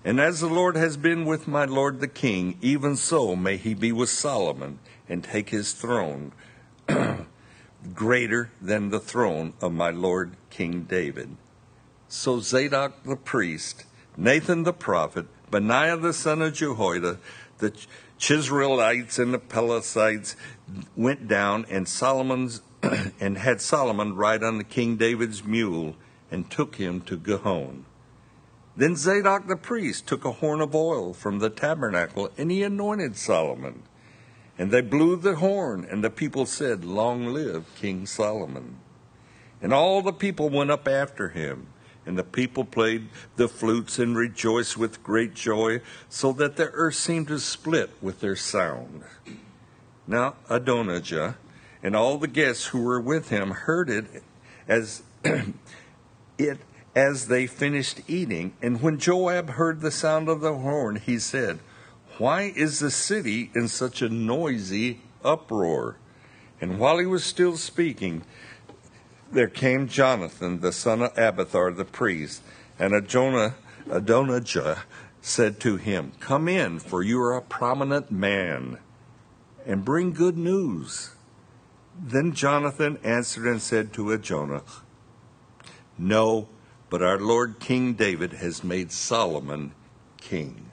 And 0.03 0.19
as 0.19 0.39
the 0.39 0.47
Lord 0.47 0.75
has 0.75 0.97
been 0.97 1.25
with 1.25 1.47
my 1.47 1.65
Lord 1.65 1.99
the 1.99 2.07
king, 2.07 2.57
even 2.61 2.95
so 2.95 3.35
may 3.35 3.57
he 3.57 3.73
be 3.73 3.91
with 3.91 4.09
Solomon 4.09 4.79
and 5.11 5.25
take 5.25 5.49
his 5.49 5.73
throne 5.73 6.31
greater 7.93 8.49
than 8.61 8.89
the 8.89 8.99
throne 8.99 9.53
of 9.61 9.73
my 9.73 9.89
Lord 9.89 10.37
King 10.49 10.83
David. 10.83 11.35
So 12.07 12.39
Zadok 12.39 13.03
the 13.03 13.17
priest, 13.17 13.83
Nathan 14.15 14.63
the 14.63 14.71
prophet, 14.71 15.27
Benaiah 15.51 15.97
the 15.97 16.13
son 16.13 16.41
of 16.41 16.53
Jehoiada, 16.53 17.19
the 17.57 17.73
Cherethites 18.17 19.19
and 19.19 19.33
the 19.33 19.39
Pelethites 19.39 20.35
went 20.95 21.27
down 21.27 21.65
and 21.69 21.89
Solomon's 21.89 22.61
and 23.19 23.37
had 23.37 23.59
Solomon 23.59 24.15
ride 24.15 24.43
on 24.43 24.59
the 24.59 24.63
King 24.63 24.95
David's 24.95 25.43
mule 25.43 25.97
and 26.31 26.49
took 26.49 26.77
him 26.77 27.01
to 27.01 27.17
Gihon. 27.17 27.85
Then 28.77 28.95
Zadok 28.95 29.47
the 29.47 29.57
priest 29.57 30.07
took 30.07 30.23
a 30.23 30.31
horn 30.31 30.61
of 30.61 30.73
oil 30.73 31.13
from 31.13 31.39
the 31.39 31.49
tabernacle 31.49 32.29
and 32.37 32.49
he 32.49 32.63
anointed 32.63 33.17
Solomon. 33.17 33.83
And 34.61 34.69
they 34.69 34.81
blew 34.81 35.15
the 35.15 35.37
horn, 35.37 35.87
and 35.89 36.03
the 36.03 36.11
people 36.11 36.45
said, 36.45 36.85
Long 36.85 37.25
live 37.25 37.65
King 37.77 38.05
Solomon. 38.05 38.75
And 39.59 39.73
all 39.73 40.03
the 40.03 40.13
people 40.13 40.49
went 40.49 40.69
up 40.69 40.87
after 40.87 41.29
him. 41.29 41.65
And 42.05 42.15
the 42.15 42.23
people 42.23 42.63
played 42.63 43.09
the 43.37 43.47
flutes 43.47 43.97
and 43.97 44.15
rejoiced 44.15 44.77
with 44.77 45.01
great 45.01 45.33
joy, 45.33 45.81
so 46.09 46.31
that 46.33 46.57
the 46.57 46.69
earth 46.73 46.93
seemed 46.93 47.29
to 47.29 47.39
split 47.39 47.89
with 48.03 48.19
their 48.19 48.35
sound. 48.35 49.01
Now 50.05 50.35
Adonijah 50.47 51.37
and 51.81 51.95
all 51.95 52.19
the 52.19 52.27
guests 52.27 52.67
who 52.67 52.83
were 52.83 53.01
with 53.01 53.29
him 53.29 53.49
heard 53.49 53.89
it 53.89 54.05
as 54.67 55.01
it 56.37 56.59
as 56.95 57.29
they 57.29 57.47
finished 57.47 58.01
eating. 58.07 58.53
And 58.61 58.79
when 58.79 58.99
Joab 58.99 59.49
heard 59.49 59.81
the 59.81 59.89
sound 59.89 60.29
of 60.29 60.41
the 60.41 60.53
horn, 60.53 60.97
he 60.97 61.17
said, 61.17 61.57
Why 62.17 62.53
is 62.55 62.79
the 62.79 62.91
city 62.91 63.51
in 63.55 63.67
such 63.67 64.01
a 64.01 64.09
noisy 64.09 65.01
uproar? 65.23 65.97
And 66.59 66.77
while 66.77 66.99
he 66.99 67.05
was 67.05 67.23
still 67.23 67.57
speaking, 67.57 68.23
there 69.31 69.47
came 69.47 69.87
Jonathan, 69.87 70.59
the 70.59 70.71
son 70.71 71.01
of 71.01 71.17
Abiathar 71.17 71.71
the 71.71 71.85
priest, 71.85 72.43
and 72.77 72.93
Adonijah, 72.93 73.55
Adonijah 73.89 74.83
said 75.21 75.59
to 75.61 75.77
him, 75.77 76.11
Come 76.19 76.47
in, 76.47 76.79
for 76.79 77.01
you 77.01 77.19
are 77.21 77.35
a 77.35 77.41
prominent 77.41 78.11
man, 78.11 78.77
and 79.65 79.85
bring 79.85 80.11
good 80.11 80.37
news. 80.37 81.11
Then 81.97 82.33
Jonathan 82.33 82.99
answered 83.03 83.45
and 83.45 83.61
said 83.61 83.93
to 83.93 84.11
Adonijah, 84.11 84.63
No, 85.97 86.49
but 86.89 87.01
our 87.01 87.19
Lord 87.19 87.59
King 87.59 87.93
David 87.93 88.33
has 88.33 88.63
made 88.63 88.91
Solomon 88.91 89.73
king. 90.19 90.70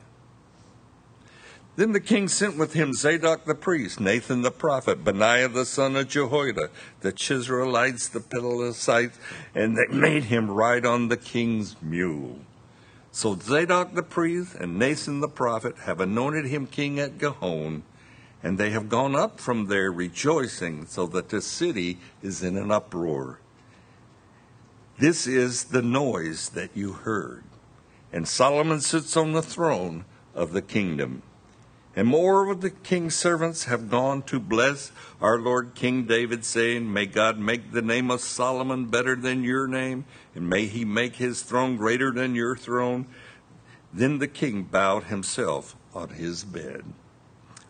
Then 1.78 1.92
the 1.92 2.00
king 2.00 2.26
sent 2.26 2.56
with 2.58 2.72
him 2.72 2.92
Zadok 2.92 3.44
the 3.44 3.54
priest, 3.54 4.00
Nathan 4.00 4.42
the 4.42 4.50
prophet, 4.50 5.04
Benaiah 5.04 5.46
the 5.46 5.64
son 5.64 5.94
of 5.94 6.08
Jehoiada, 6.08 6.70
the 7.02 7.12
Cherethites, 7.12 8.10
the 8.10 8.18
Pelethites, 8.18 9.16
and 9.54 9.76
they 9.76 9.86
made 9.86 10.24
him 10.24 10.50
ride 10.50 10.84
on 10.84 11.06
the 11.06 11.16
king's 11.16 11.80
mule. 11.80 12.40
So 13.12 13.38
Zadok 13.38 13.94
the 13.94 14.02
priest 14.02 14.56
and 14.56 14.76
Nathan 14.76 15.20
the 15.20 15.28
prophet 15.28 15.76
have 15.84 16.00
anointed 16.00 16.46
him 16.46 16.66
king 16.66 16.98
at 16.98 17.16
Gihon, 17.16 17.84
and 18.42 18.58
they 18.58 18.70
have 18.70 18.88
gone 18.88 19.14
up 19.14 19.38
from 19.38 19.66
there 19.66 19.92
rejoicing, 19.92 20.84
so 20.86 21.06
that 21.06 21.28
the 21.28 21.40
city 21.40 21.98
is 22.24 22.42
in 22.42 22.56
an 22.56 22.72
uproar. 22.72 23.38
This 24.98 25.28
is 25.28 25.66
the 25.66 25.82
noise 25.82 26.48
that 26.48 26.70
you 26.74 26.94
heard. 26.94 27.44
And 28.12 28.26
Solomon 28.26 28.80
sits 28.80 29.16
on 29.16 29.30
the 29.30 29.42
throne 29.42 30.06
of 30.34 30.52
the 30.52 30.62
kingdom. 30.62 31.22
And 31.98 32.06
more 32.06 32.48
of 32.48 32.60
the 32.60 32.70
king's 32.70 33.16
servants 33.16 33.64
have 33.64 33.90
gone 33.90 34.22
to 34.26 34.38
bless 34.38 34.92
our 35.20 35.36
Lord 35.36 35.74
King 35.74 36.04
David, 36.04 36.44
saying, 36.44 36.92
May 36.92 37.06
God 37.06 37.40
make 37.40 37.72
the 37.72 37.82
name 37.82 38.08
of 38.08 38.20
Solomon 38.20 38.84
better 38.84 39.16
than 39.16 39.42
your 39.42 39.66
name, 39.66 40.04
and 40.32 40.48
may 40.48 40.66
he 40.66 40.84
make 40.84 41.16
his 41.16 41.42
throne 41.42 41.76
greater 41.76 42.12
than 42.12 42.36
your 42.36 42.54
throne. 42.54 43.06
Then 43.92 44.20
the 44.20 44.28
king 44.28 44.62
bowed 44.62 45.04
himself 45.04 45.74
on 45.92 46.10
his 46.10 46.44
bed. 46.44 46.84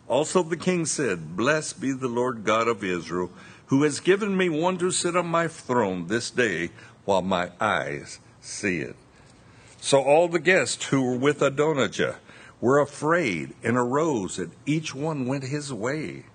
Also 0.07 0.43
the 0.43 0.57
king 0.57 0.85
said, 0.85 1.35
Blessed 1.35 1.81
be 1.81 1.91
the 1.91 2.07
Lord 2.07 2.43
God 2.43 2.67
of 2.67 2.83
Israel, 2.83 3.31
who 3.65 3.81
has 3.81 3.99
given 3.99 4.37
me 4.37 4.47
one 4.47 4.77
to 4.77 4.91
sit 4.91 5.15
on 5.15 5.25
my 5.25 5.47
throne 5.47 6.05
this 6.05 6.29
day 6.29 6.69
while 7.03 7.23
my 7.23 7.49
eyes 7.59 8.19
see 8.41 8.77
it. 8.77 8.95
So 9.81 10.03
all 10.03 10.27
the 10.27 10.37
guests 10.37 10.85
who 10.85 11.01
were 11.01 11.17
with 11.17 11.41
Adonijah, 11.41 12.19
were 12.61 12.79
afraid 12.79 13.53
and 13.63 13.77
arose, 13.77 14.37
and 14.37 14.51
each 14.65 14.93
one 14.93 15.25
went 15.25 15.43
his 15.43 15.71
way. 15.71 16.25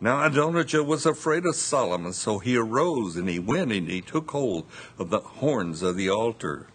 Now 0.00 0.24
Adonijah 0.24 0.82
was 0.82 1.06
afraid 1.06 1.46
of 1.46 1.54
Solomon, 1.54 2.12
so 2.12 2.40
he 2.40 2.56
arose 2.56 3.16
and 3.16 3.28
he 3.28 3.38
went 3.38 3.70
and 3.72 3.88
he 3.88 4.00
took 4.00 4.30
hold 4.32 4.66
of 4.98 5.10
the 5.10 5.20
horns 5.20 5.80
of 5.82 5.96
the 5.96 6.10
altar. 6.10 6.66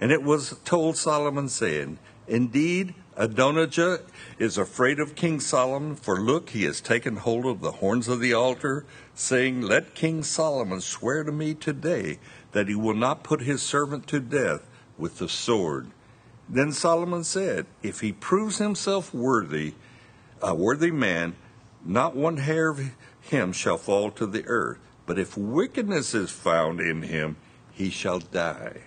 And 0.00 0.10
it 0.10 0.22
was 0.22 0.58
told 0.64 0.96
Solomon, 0.96 1.48
saying, 1.48 1.98
Indeed, 2.26 2.94
Adonijah 3.16 4.00
is 4.38 4.58
afraid 4.58 4.98
of 4.98 5.14
King 5.14 5.38
Solomon, 5.38 5.94
for 5.94 6.20
look, 6.20 6.50
he 6.50 6.64
has 6.64 6.80
taken 6.80 7.18
hold 7.18 7.46
of 7.46 7.60
the 7.60 7.72
horns 7.72 8.08
of 8.08 8.18
the 8.18 8.34
altar, 8.34 8.84
saying, 9.14 9.60
Let 9.60 9.94
King 9.94 10.24
Solomon 10.24 10.80
swear 10.80 11.22
to 11.22 11.30
me 11.30 11.54
today 11.54 12.18
that 12.50 12.68
he 12.68 12.74
will 12.74 12.94
not 12.94 13.22
put 13.22 13.42
his 13.42 13.62
servant 13.62 14.06
to 14.08 14.18
death 14.18 14.68
with 14.98 15.18
the 15.18 15.28
sword. 15.28 15.90
Then 16.48 16.72
Solomon 16.72 17.24
said, 17.24 17.66
If 17.82 18.00
he 18.00 18.12
proves 18.12 18.58
himself 18.58 19.14
worthy, 19.14 19.74
a 20.42 20.54
worthy 20.54 20.90
man, 20.90 21.36
not 21.84 22.16
one 22.16 22.38
hair 22.38 22.70
of 22.70 22.92
him 23.20 23.52
shall 23.52 23.78
fall 23.78 24.10
to 24.12 24.26
the 24.26 24.44
earth. 24.46 24.78
But 25.06 25.18
if 25.18 25.36
wickedness 25.36 26.14
is 26.14 26.30
found 26.30 26.80
in 26.80 27.02
him, 27.02 27.36
he 27.72 27.90
shall 27.90 28.18
die. 28.20 28.82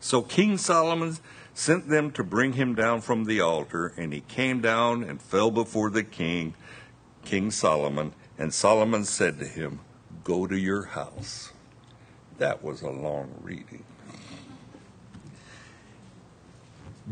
So 0.00 0.22
King 0.22 0.58
Solomon 0.58 1.16
sent 1.54 1.88
them 1.88 2.10
to 2.12 2.24
bring 2.24 2.54
him 2.54 2.74
down 2.74 3.00
from 3.00 3.24
the 3.24 3.40
altar, 3.40 3.92
and 3.96 4.12
he 4.12 4.20
came 4.20 4.60
down 4.60 5.02
and 5.02 5.20
fell 5.20 5.50
before 5.50 5.90
the 5.90 6.04
king, 6.04 6.54
King 7.24 7.50
Solomon. 7.50 8.12
And 8.38 8.52
Solomon 8.52 9.04
said 9.04 9.38
to 9.38 9.46
him, 9.46 9.80
Go 10.24 10.46
to 10.46 10.56
your 10.56 10.84
house. 10.84 11.52
That 12.38 12.62
was 12.62 12.80
a 12.80 12.90
long 12.90 13.34
reading. 13.42 13.84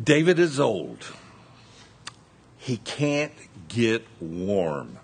David 0.02 0.38
is 0.38 0.60
old. 0.60 1.06
He 2.56 2.76
can't 2.78 3.32
get 3.68 4.06
warm. 4.20 4.98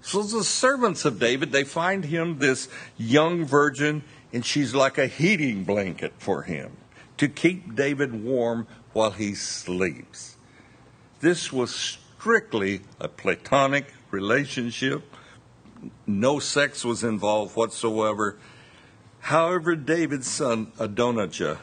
So 0.00 0.22
the 0.22 0.44
servants 0.44 1.04
of 1.04 1.18
David, 1.18 1.50
they 1.50 1.64
find 1.64 2.04
him 2.04 2.38
this 2.38 2.68
young 2.96 3.44
virgin, 3.44 4.04
and 4.32 4.44
she's 4.44 4.74
like 4.74 4.98
a 4.98 5.08
heating 5.08 5.64
blanket 5.64 6.12
for 6.18 6.42
him 6.42 6.76
to 7.16 7.28
keep 7.28 7.74
David 7.74 8.22
warm 8.22 8.66
while 8.92 9.10
he 9.10 9.34
sleeps. 9.34 10.36
This 11.20 11.52
was 11.52 11.74
strictly 11.74 12.82
a 13.00 13.08
platonic 13.08 13.92
relationship. 14.10 15.02
No 16.06 16.38
sex 16.38 16.84
was 16.84 17.02
involved 17.02 17.56
whatsoever. 17.56 18.38
However, 19.20 19.74
David's 19.74 20.28
son 20.28 20.72
Adonijah 20.78 21.58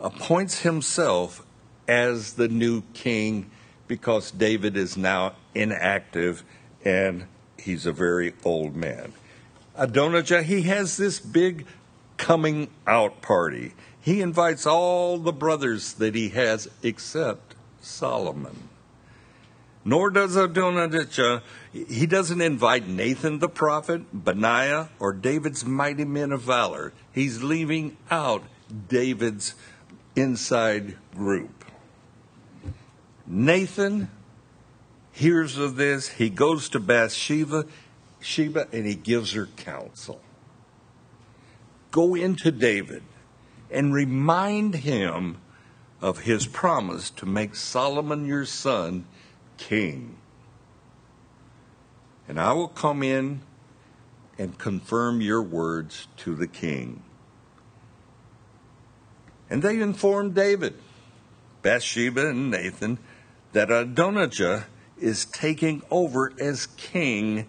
appoints 0.00 0.60
himself 0.60 1.44
as 1.88 2.34
the 2.34 2.48
new 2.48 2.82
king 2.94 3.50
because 3.88 4.30
David 4.30 4.76
is 4.76 4.96
now 4.96 5.34
inactive 5.54 6.44
and 6.84 7.26
he's 7.58 7.86
a 7.86 7.92
very 7.92 8.34
old 8.44 8.74
man. 8.74 9.12
Adonijah, 9.76 10.42
he 10.42 10.62
has 10.62 10.96
this 10.96 11.20
big 11.20 11.66
coming 12.16 12.68
out 12.86 13.22
party. 13.22 13.72
He 14.00 14.20
invites 14.20 14.66
all 14.66 15.18
the 15.18 15.32
brothers 15.32 15.94
that 15.94 16.14
he 16.14 16.30
has 16.30 16.68
except 16.82 17.54
Solomon. 17.80 18.68
Nor 19.84 20.10
does 20.10 20.36
Adonijah, 20.36 21.42
he 21.72 22.06
doesn't 22.06 22.40
invite 22.40 22.86
Nathan 22.86 23.40
the 23.40 23.48
prophet, 23.48 24.02
Benaiah, 24.12 24.90
or 25.00 25.12
David's 25.12 25.64
mighty 25.64 26.04
men 26.04 26.30
of 26.30 26.42
valor. 26.42 26.92
He's 27.12 27.42
leaving 27.42 27.96
out 28.10 28.44
David's 28.88 29.54
inside 30.14 30.96
group. 31.14 31.64
Nathan 33.34 34.10
hears 35.10 35.56
of 35.56 35.76
this. 35.76 36.06
He 36.06 36.28
goes 36.28 36.68
to 36.68 36.78
Bathsheba, 36.78 37.64
Sheba, 38.20 38.68
and 38.72 38.86
he 38.86 38.94
gives 38.94 39.32
her 39.32 39.46
counsel. 39.56 40.20
Go 41.90 42.14
into 42.14 42.50
David 42.50 43.02
and 43.70 43.94
remind 43.94 44.74
him 44.74 45.38
of 46.02 46.20
his 46.20 46.46
promise 46.46 47.08
to 47.08 47.24
make 47.24 47.54
Solomon 47.54 48.26
your 48.26 48.44
son 48.44 49.06
king. 49.56 50.18
And 52.28 52.38
I 52.38 52.52
will 52.52 52.68
come 52.68 53.02
in 53.02 53.40
and 54.38 54.58
confirm 54.58 55.22
your 55.22 55.42
words 55.42 56.06
to 56.18 56.34
the 56.34 56.46
king. 56.46 57.02
And 59.48 59.62
they 59.62 59.80
informed 59.80 60.34
David, 60.34 60.74
Bathsheba, 61.62 62.28
and 62.28 62.50
Nathan 62.50 62.98
that 63.52 63.70
Adonijah 63.70 64.66
is 64.98 65.24
taking 65.24 65.82
over 65.90 66.32
as 66.40 66.66
king, 66.66 67.48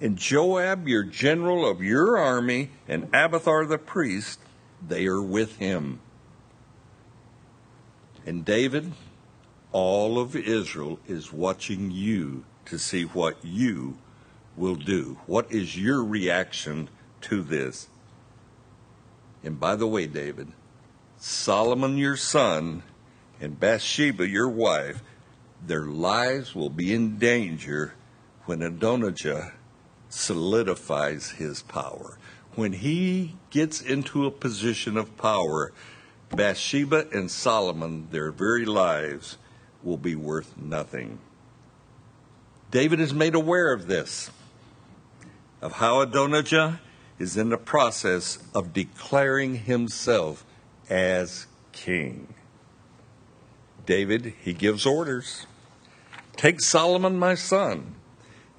and 0.00 0.16
Joab, 0.16 0.88
your 0.88 1.04
general 1.04 1.68
of 1.68 1.82
your 1.82 2.18
army, 2.18 2.70
and 2.88 3.04
Abiathar 3.14 3.64
the 3.66 3.78
priest, 3.78 4.40
they 4.86 5.06
are 5.06 5.22
with 5.22 5.56
him. 5.56 6.00
And 8.26 8.44
David, 8.44 8.92
all 9.72 10.18
of 10.18 10.34
Israel 10.34 10.98
is 11.06 11.32
watching 11.32 11.90
you 11.90 12.44
to 12.66 12.78
see 12.78 13.02
what 13.04 13.36
you 13.42 13.98
will 14.56 14.76
do. 14.76 15.18
What 15.26 15.50
is 15.52 15.78
your 15.78 16.02
reaction 16.02 16.88
to 17.22 17.42
this? 17.42 17.88
And 19.42 19.60
by 19.60 19.76
the 19.76 19.86
way, 19.86 20.06
David, 20.06 20.48
Solomon 21.18 21.98
your 21.98 22.16
son 22.16 22.82
and 23.40 23.60
Bathsheba 23.60 24.26
your 24.28 24.48
wife 24.48 25.02
their 25.66 25.86
lives 25.86 26.54
will 26.54 26.70
be 26.70 26.92
in 26.92 27.18
danger 27.18 27.94
when 28.44 28.62
Adonijah 28.62 29.52
solidifies 30.08 31.30
his 31.30 31.62
power. 31.62 32.18
When 32.54 32.72
he 32.72 33.36
gets 33.50 33.80
into 33.80 34.26
a 34.26 34.30
position 34.30 34.96
of 34.96 35.16
power, 35.16 35.72
Bathsheba 36.30 37.08
and 37.12 37.30
Solomon, 37.30 38.08
their 38.10 38.30
very 38.30 38.64
lives, 38.64 39.38
will 39.82 39.96
be 39.96 40.14
worth 40.14 40.56
nothing. 40.56 41.18
David 42.70 43.00
is 43.00 43.14
made 43.14 43.34
aware 43.34 43.72
of 43.72 43.86
this, 43.86 44.30
of 45.60 45.72
how 45.74 46.00
Adonijah 46.00 46.80
is 47.18 47.36
in 47.36 47.48
the 47.48 47.56
process 47.56 48.38
of 48.54 48.72
declaring 48.72 49.56
himself 49.56 50.44
as 50.88 51.46
king. 51.72 52.34
David, 53.86 54.34
he 54.42 54.52
gives 54.52 54.86
orders. 54.86 55.46
Take 56.36 56.60
Solomon, 56.60 57.18
my 57.18 57.34
son, 57.34 57.94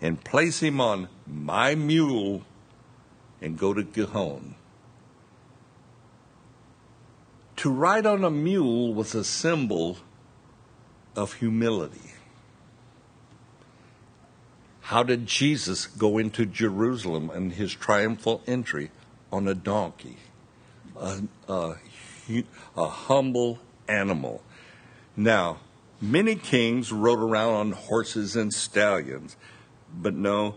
and 0.02 0.24
place 0.24 0.62
him 0.62 0.80
on 0.80 1.10
my 1.28 1.76
mule 1.76 2.44
and 3.42 3.58
go 3.58 3.74
to 3.74 3.84
Gihon. 3.84 4.56
To 7.58 7.70
ride 7.70 8.06
on 8.06 8.24
a 8.24 8.30
mule 8.30 8.94
was 8.94 9.16
a 9.16 9.24
symbol 9.24 9.98
of 11.16 11.34
humility. 11.34 12.12
How 14.82 15.02
did 15.02 15.26
Jesus 15.26 15.88
go 15.88 16.18
into 16.18 16.46
Jerusalem 16.46 17.32
in 17.34 17.52
his 17.52 17.74
triumphal 17.74 18.42
entry 18.46 18.92
on 19.32 19.48
a 19.48 19.56
donkey? 19.56 20.18
A, 21.00 21.22
a, 21.48 21.76
a 22.78 22.88
humble 22.88 23.60
animal. 23.88 24.44
Now, 25.18 25.58
Many 26.02 26.36
kings 26.36 26.92
rode 26.92 27.20
around 27.20 27.54
on 27.54 27.72
horses 27.72 28.36
and 28.36 28.54
stallions, 28.54 29.38
but 29.94 30.14
no, 30.14 30.56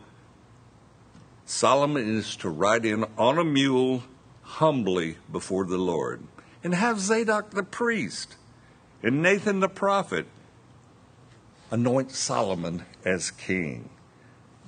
Solomon 1.46 2.16
is 2.16 2.36
to 2.36 2.48
ride 2.48 2.84
in 2.84 3.04
on 3.16 3.38
a 3.38 3.44
mule 3.44 4.02
humbly 4.42 5.16
before 5.30 5.64
the 5.64 5.78
Lord 5.78 6.22
and 6.64 6.74
have 6.74 6.98
Zadok 6.98 7.50
the 7.50 7.62
priest 7.62 8.36
and 9.02 9.22
Nathan 9.22 9.60
the 9.60 9.68
prophet 9.68 10.26
anoint 11.70 12.10
Solomon 12.10 12.84
as 13.04 13.30
king. 13.30 13.90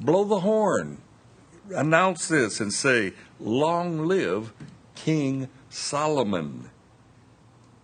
Blow 0.01 0.25
the 0.25 0.41
horn, 0.41 0.99
announce 1.75 2.29
this, 2.29 2.61
and 2.61 2.73
say, 2.73 3.13
Long 3.39 4.07
live 4.07 4.53
King 4.95 5.49
Solomon. 5.69 6.71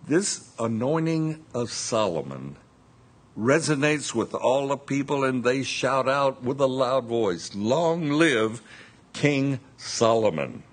This 0.07 0.51
anointing 0.57 1.43
of 1.53 1.69
Solomon 1.69 2.55
resonates 3.37 4.15
with 4.15 4.33
all 4.33 4.67
the 4.67 4.77
people, 4.77 5.23
and 5.23 5.43
they 5.43 5.63
shout 5.63 6.09
out 6.09 6.43
with 6.43 6.59
a 6.59 6.67
loud 6.67 7.05
voice, 7.05 7.53
Long 7.53 8.09
live 8.09 8.61
King 9.13 9.59
Solomon! 9.77 10.63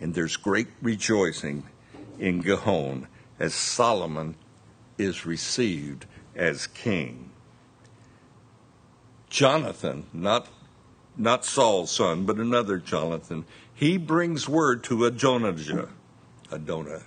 And 0.00 0.14
there's 0.14 0.36
great 0.36 0.68
rejoicing 0.82 1.64
in 2.18 2.40
Gihon 2.40 3.06
as 3.38 3.54
Solomon 3.54 4.34
is 4.98 5.24
received 5.24 6.06
as 6.34 6.66
king. 6.66 7.30
Jonathan, 9.30 10.06
not, 10.12 10.48
not 11.16 11.44
Saul's 11.44 11.90
son, 11.90 12.24
but 12.24 12.36
another 12.36 12.78
Jonathan, 12.78 13.44
he 13.72 13.96
brings 13.96 14.48
word 14.48 14.84
to 14.84 15.04
Adonijah. 15.04 15.88
Adonijah 16.50 17.02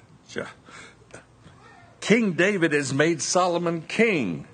King 2.09 2.33
David 2.33 2.73
has 2.73 2.91
made 2.91 3.21
Solomon 3.21 3.83
king, 3.83 4.47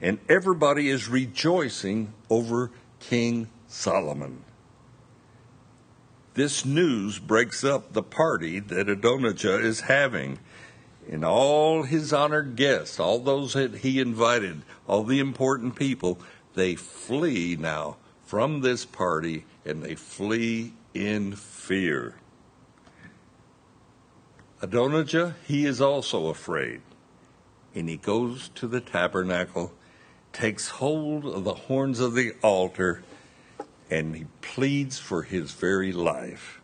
and 0.00 0.20
everybody 0.28 0.88
is 0.88 1.08
rejoicing 1.08 2.12
over 2.30 2.70
King 3.00 3.48
Solomon. 3.66 4.44
This 6.34 6.64
news 6.64 7.18
breaks 7.18 7.64
up 7.64 7.94
the 7.94 8.04
party 8.04 8.60
that 8.60 8.88
Adonijah 8.88 9.58
is 9.58 9.80
having. 9.80 10.38
And 11.10 11.24
all 11.24 11.82
his 11.82 12.12
honored 12.12 12.54
guests, 12.54 13.00
all 13.00 13.18
those 13.18 13.54
that 13.54 13.78
he 13.78 13.98
invited, 13.98 14.62
all 14.86 15.02
the 15.02 15.18
important 15.18 15.74
people, 15.74 16.20
they 16.54 16.76
flee 16.76 17.56
now 17.58 17.96
from 18.24 18.60
this 18.60 18.84
party 18.84 19.46
and 19.64 19.82
they 19.82 19.96
flee 19.96 20.74
in 20.94 21.34
fear. 21.34 22.14
Adonijah, 24.62 25.34
he 25.48 25.66
is 25.66 25.80
also 25.80 26.28
afraid. 26.28 26.82
And 27.80 27.88
he 27.88 27.96
goes 27.96 28.50
to 28.56 28.68
the 28.68 28.82
tabernacle, 28.82 29.72
takes 30.34 30.68
hold 30.68 31.24
of 31.24 31.44
the 31.44 31.54
horns 31.54 31.98
of 31.98 32.14
the 32.14 32.32
altar, 32.42 33.02
and 33.90 34.14
he 34.14 34.26
pleads 34.42 34.98
for 34.98 35.22
his 35.22 35.52
very 35.52 35.90
life. 35.90 36.60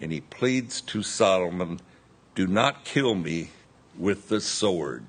And 0.00 0.10
he 0.10 0.20
pleads 0.20 0.80
to 0.80 1.04
Solomon, 1.04 1.78
Do 2.34 2.48
not 2.48 2.84
kill 2.84 3.14
me 3.14 3.50
with 3.96 4.28
the 4.28 4.40
sword. 4.40 5.04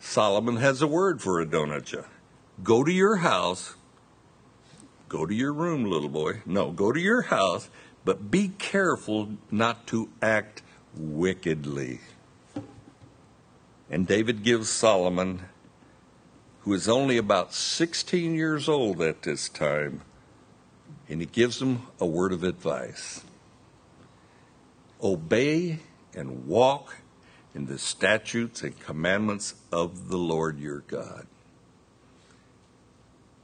Solomon 0.00 0.56
has 0.56 0.82
a 0.82 0.88
word 0.88 1.22
for 1.22 1.40
Adonijah. 1.40 2.06
Go 2.64 2.82
to 2.82 2.92
your 2.92 3.16
house. 3.18 3.76
Go 5.08 5.24
to 5.24 5.34
your 5.34 5.52
room, 5.52 5.84
little 5.84 6.08
boy. 6.08 6.42
No, 6.44 6.72
go 6.72 6.90
to 6.90 7.00
your 7.00 7.22
house, 7.22 7.70
but 8.04 8.32
be 8.32 8.48
careful 8.48 9.36
not 9.52 9.86
to 9.86 10.08
act 10.20 10.62
wickedly. 10.96 12.00
And 13.94 14.08
David 14.08 14.42
gives 14.42 14.70
Solomon, 14.70 15.42
who 16.62 16.72
is 16.74 16.88
only 16.88 17.16
about 17.16 17.54
16 17.54 18.34
years 18.34 18.68
old 18.68 19.00
at 19.00 19.22
this 19.22 19.48
time, 19.48 20.00
and 21.08 21.20
he 21.20 21.26
gives 21.26 21.62
him 21.62 21.82
a 22.00 22.04
word 22.04 22.32
of 22.32 22.42
advice 22.42 23.22
Obey 25.00 25.78
and 26.12 26.44
walk 26.48 26.96
in 27.54 27.66
the 27.66 27.78
statutes 27.78 28.64
and 28.64 28.76
commandments 28.80 29.54
of 29.70 30.08
the 30.08 30.18
Lord 30.18 30.58
your 30.58 30.80
God. 30.80 31.28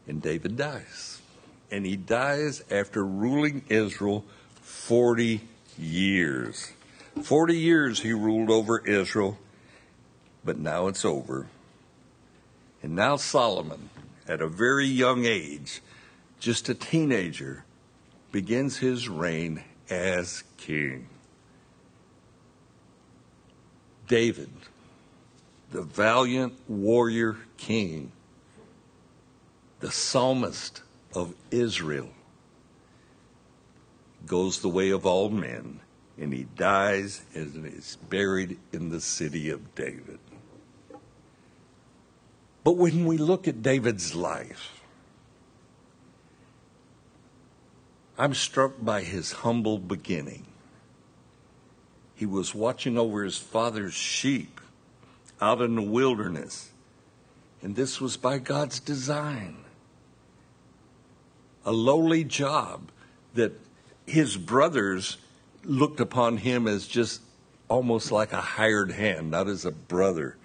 And 0.09 0.21
David 0.21 0.57
dies. 0.57 1.23
And 1.71 1.87
he 1.87 1.95
dies 1.95 2.65
after 2.73 3.07
ruling 3.07 3.63
Israel 3.69 4.25
40 4.63 5.43
years. 5.79 6.73
40 7.23 7.57
years 7.57 8.01
he 8.01 8.13
ruled 8.13 8.51
over 8.51 8.85
Israel, 8.85 9.39
but 10.45 10.59
now 10.59 10.87
it's 10.87 11.05
over. 11.05 11.47
And 12.83 12.95
now 12.95 13.17
Solomon, 13.17 13.91
at 14.27 14.41
a 14.41 14.49
very 14.49 14.87
young 14.87 15.25
age, 15.25 15.81
just 16.39 16.69
a 16.69 16.75
teenager, 16.75 17.65
begins 18.33 18.79
his 18.79 19.09
reign 19.09 19.63
as 19.91 20.45
king. 20.57 21.09
David, 24.09 24.51
the 25.71 25.83
valiant 25.83 26.55
warrior 26.69 27.37
king, 27.57 28.13
the 29.81 29.91
psalmist 29.91 30.83
of 31.15 31.35
Israel, 31.51 32.09
goes 34.27 34.61
the 34.61 34.69
way 34.69 34.91
of 34.91 35.07
all 35.07 35.29
men, 35.29 35.81
and 36.19 36.33
he 36.33 36.45
dies 36.57 37.23
and 37.35 37.67
is 37.67 37.99
buried 38.09 38.59
in 38.73 38.91
the 38.91 39.01
city 39.01 39.51
of 39.51 39.75
David. 39.75 40.19
But 42.63 42.73
when 42.73 43.07
we 43.07 43.17
look 43.17 43.49
at 43.49 43.63
David's 43.63 44.15
life, 44.15 44.81
I'm 48.19 48.35
struck 48.35 48.73
by 48.81 49.03
his 49.03 49.33
humble 49.33 49.79
beginning. 49.79 50.47
He 52.15 52.27
was 52.27 52.55
watching 52.55 52.99
over 52.99 53.25
his 53.25 53.39
father's 53.39 53.95
sheep 53.95 54.61
out 55.41 55.63
in 55.63 55.75
the 55.75 55.83
wilderness. 55.83 56.71
And 57.63 57.77
this 57.77 57.99
was 57.99 58.19
by 58.19 58.39
God's 58.39 58.79
design. 58.79 59.65
A 61.65 61.73
lowly 61.73 62.25
job 62.25 62.91
that 63.35 63.53
his 64.07 64.37
brothers 64.37 65.17
looked 65.65 66.01
upon 66.01 66.39
him 66.39 66.67
as 66.67 66.87
just 66.87 67.23
almost 67.69 68.13
like 68.13 68.33
a 68.33 68.41
hired 68.41 68.91
hand, 68.91 69.31
not 69.31 69.49
as 69.49 69.65
a 69.65 69.71
brother. 69.71 70.37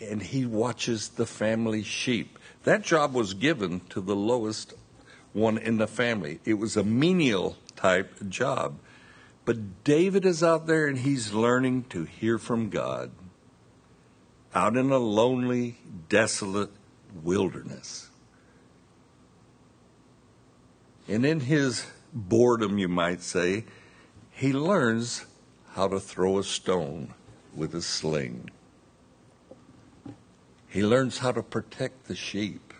And 0.00 0.22
he 0.22 0.46
watches 0.46 1.08
the 1.08 1.26
family 1.26 1.82
sheep. 1.82 2.38
That 2.64 2.82
job 2.82 3.14
was 3.14 3.34
given 3.34 3.80
to 3.90 4.00
the 4.00 4.16
lowest 4.16 4.74
one 5.32 5.58
in 5.58 5.78
the 5.78 5.86
family. 5.86 6.40
It 6.44 6.54
was 6.54 6.76
a 6.76 6.84
menial 6.84 7.56
type 7.76 8.28
job. 8.28 8.78
But 9.44 9.82
David 9.84 10.24
is 10.24 10.42
out 10.42 10.66
there 10.66 10.86
and 10.86 10.98
he's 10.98 11.32
learning 11.32 11.84
to 11.90 12.04
hear 12.04 12.38
from 12.38 12.68
God 12.68 13.10
out 14.54 14.76
in 14.76 14.90
a 14.90 14.98
lonely, 14.98 15.78
desolate 16.08 16.70
wilderness. 17.22 18.08
And 21.06 21.24
in 21.24 21.40
his 21.40 21.86
boredom, 22.12 22.78
you 22.78 22.88
might 22.88 23.22
say, 23.22 23.64
he 24.30 24.52
learns 24.52 25.24
how 25.72 25.88
to 25.88 26.00
throw 26.00 26.38
a 26.38 26.44
stone 26.44 27.14
with 27.54 27.74
a 27.74 27.82
sling. 27.82 28.50
He 30.68 30.84
learns 30.84 31.18
how 31.18 31.32
to 31.32 31.42
protect 31.42 32.06
the 32.06 32.14
sheep. 32.14 32.74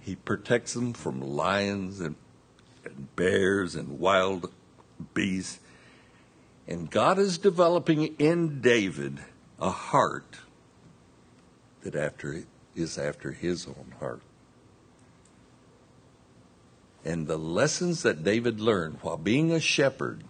He 0.00 0.16
protects 0.16 0.74
them 0.74 0.94
from 0.94 1.20
lions 1.20 2.00
and 2.00 2.16
and 2.88 3.14
bears 3.16 3.74
and 3.74 3.98
wild 3.98 4.52
beasts. 5.14 5.60
And 6.66 6.90
God 6.90 7.18
is 7.18 7.38
developing 7.38 8.14
in 8.18 8.60
David 8.60 9.20
a 9.60 9.70
heart 9.70 10.38
that 11.82 11.94
after 11.94 12.44
is 12.74 12.98
after 12.98 13.32
his 13.32 13.66
own 13.66 13.94
heart. 13.98 14.22
And 17.04 17.26
the 17.26 17.38
lessons 17.38 18.02
that 18.02 18.22
David 18.22 18.60
learned 18.60 18.98
while 19.00 19.16
being 19.16 19.50
a 19.50 19.60
shepherd 19.60 20.24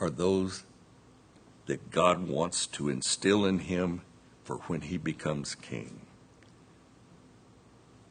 are 0.00 0.10
those 0.10 0.64
that 1.70 1.92
God 1.92 2.26
wants 2.26 2.66
to 2.66 2.88
instill 2.88 3.44
in 3.46 3.60
him 3.60 4.02
for 4.42 4.56
when 4.66 4.80
he 4.80 4.96
becomes 4.96 5.54
king 5.54 6.00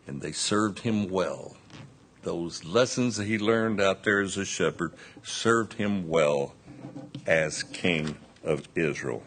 and 0.10 0.22
they 0.22 0.32
served 0.32 0.80
him 0.80 1.10
well. 1.10 1.56
Those 2.24 2.63
lessons 2.63 3.17
that 3.17 3.26
he 3.26 3.38
learned 3.38 3.80
out 3.80 4.04
there 4.06 4.22
as 4.22 4.38
a 4.38 4.45
shepherd 4.45 4.93
served 5.22 5.74
him 5.74 6.08
well 6.08 6.56
as 7.28 7.62
king 7.62 8.17
of 8.43 8.67
Israel. 8.76 9.24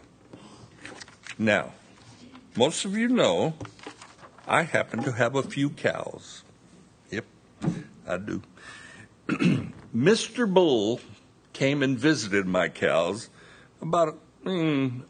Now, 1.37 1.71
most 2.57 2.83
of 2.85 2.97
you 2.97 3.07
know 3.07 3.53
I 4.47 4.63
happen 4.63 5.03
to 5.03 5.13
have 5.13 5.35
a 5.35 5.43
few 5.43 5.69
cows. 5.69 6.43
Yep, 7.11 7.25
I 8.07 8.17
do. 8.17 8.41
Mr. 9.95 10.51
Bull 10.51 10.99
came 11.53 11.83
and 11.83 11.99
visited 11.99 12.47
my 12.47 12.67
cows 12.67 13.29
about 13.83 14.17
mm, 14.45 15.03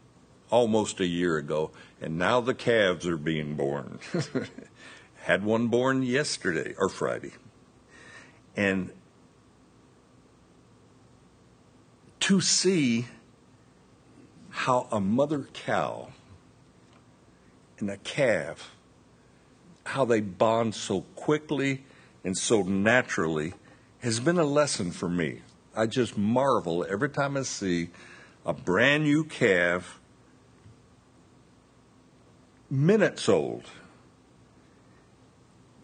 almost 0.50 1.00
a 1.00 1.06
year 1.06 1.36
ago, 1.36 1.70
and 2.00 2.18
now 2.18 2.40
the 2.40 2.54
calves 2.54 3.06
are 3.06 3.16
being 3.16 3.54
born. 3.54 3.98
had 5.24 5.42
one 5.42 5.68
born 5.68 6.02
yesterday 6.02 6.74
or 6.78 6.88
Friday. 6.88 7.32
And 8.56 8.90
to 12.20 12.40
see 12.40 13.06
how 14.50 14.86
a 14.92 15.00
mother 15.00 15.48
cow 15.54 16.10
and 17.78 17.88
a 17.90 17.96
calf, 17.98 18.74
how 19.86 20.04
they 20.04 20.20
bond 20.20 20.74
so 20.74 21.02
quickly 21.14 21.84
and 22.22 22.36
so 22.36 22.62
naturally, 22.62 23.54
has 24.00 24.20
been 24.20 24.38
a 24.38 24.44
lesson 24.44 24.90
for 24.90 25.08
me. 25.08 25.40
I 25.76 25.86
just 25.86 26.18
marvel 26.18 26.84
every 26.88 27.08
time 27.08 27.36
I 27.36 27.42
see 27.42 27.88
a 28.44 28.52
brand 28.52 29.04
new 29.04 29.24
calf, 29.24 30.00
minutes 32.70 33.28
old 33.28 33.64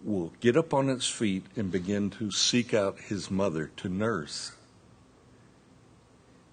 will 0.03 0.33
get 0.41 0.57
up 0.57 0.73
on 0.73 0.89
its 0.89 1.07
feet 1.07 1.45
and 1.57 1.71
begin 1.71 2.11
to 2.11 2.31
seek 2.31 2.73
out 2.73 2.99
his 3.01 3.31
mother 3.31 3.71
to 3.77 3.89
nurse. 3.89 4.53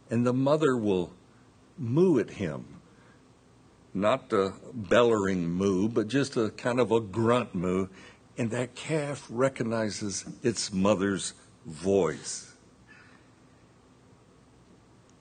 And 0.09 0.25
the 0.25 0.33
mother 0.33 0.77
will 0.77 1.11
moo 1.77 2.19
at 2.19 2.31
him. 2.31 2.65
Not 3.93 4.31
a 4.31 4.53
bellowing 4.73 5.49
moo, 5.49 5.89
but 5.89 6.07
just 6.07 6.37
a 6.37 6.49
kind 6.51 6.79
of 6.79 6.91
a 6.91 6.99
grunt 6.99 7.55
moo. 7.55 7.87
And 8.37 8.51
that 8.51 8.75
calf 8.75 9.25
recognizes 9.29 10.25
its 10.43 10.71
mother's 10.71 11.33
voice. 11.65 12.46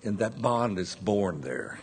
And 0.07 0.19
that 0.19 0.41
bond 0.41 0.79
is 0.79 0.95
born 0.95 1.41
there. 1.41 1.81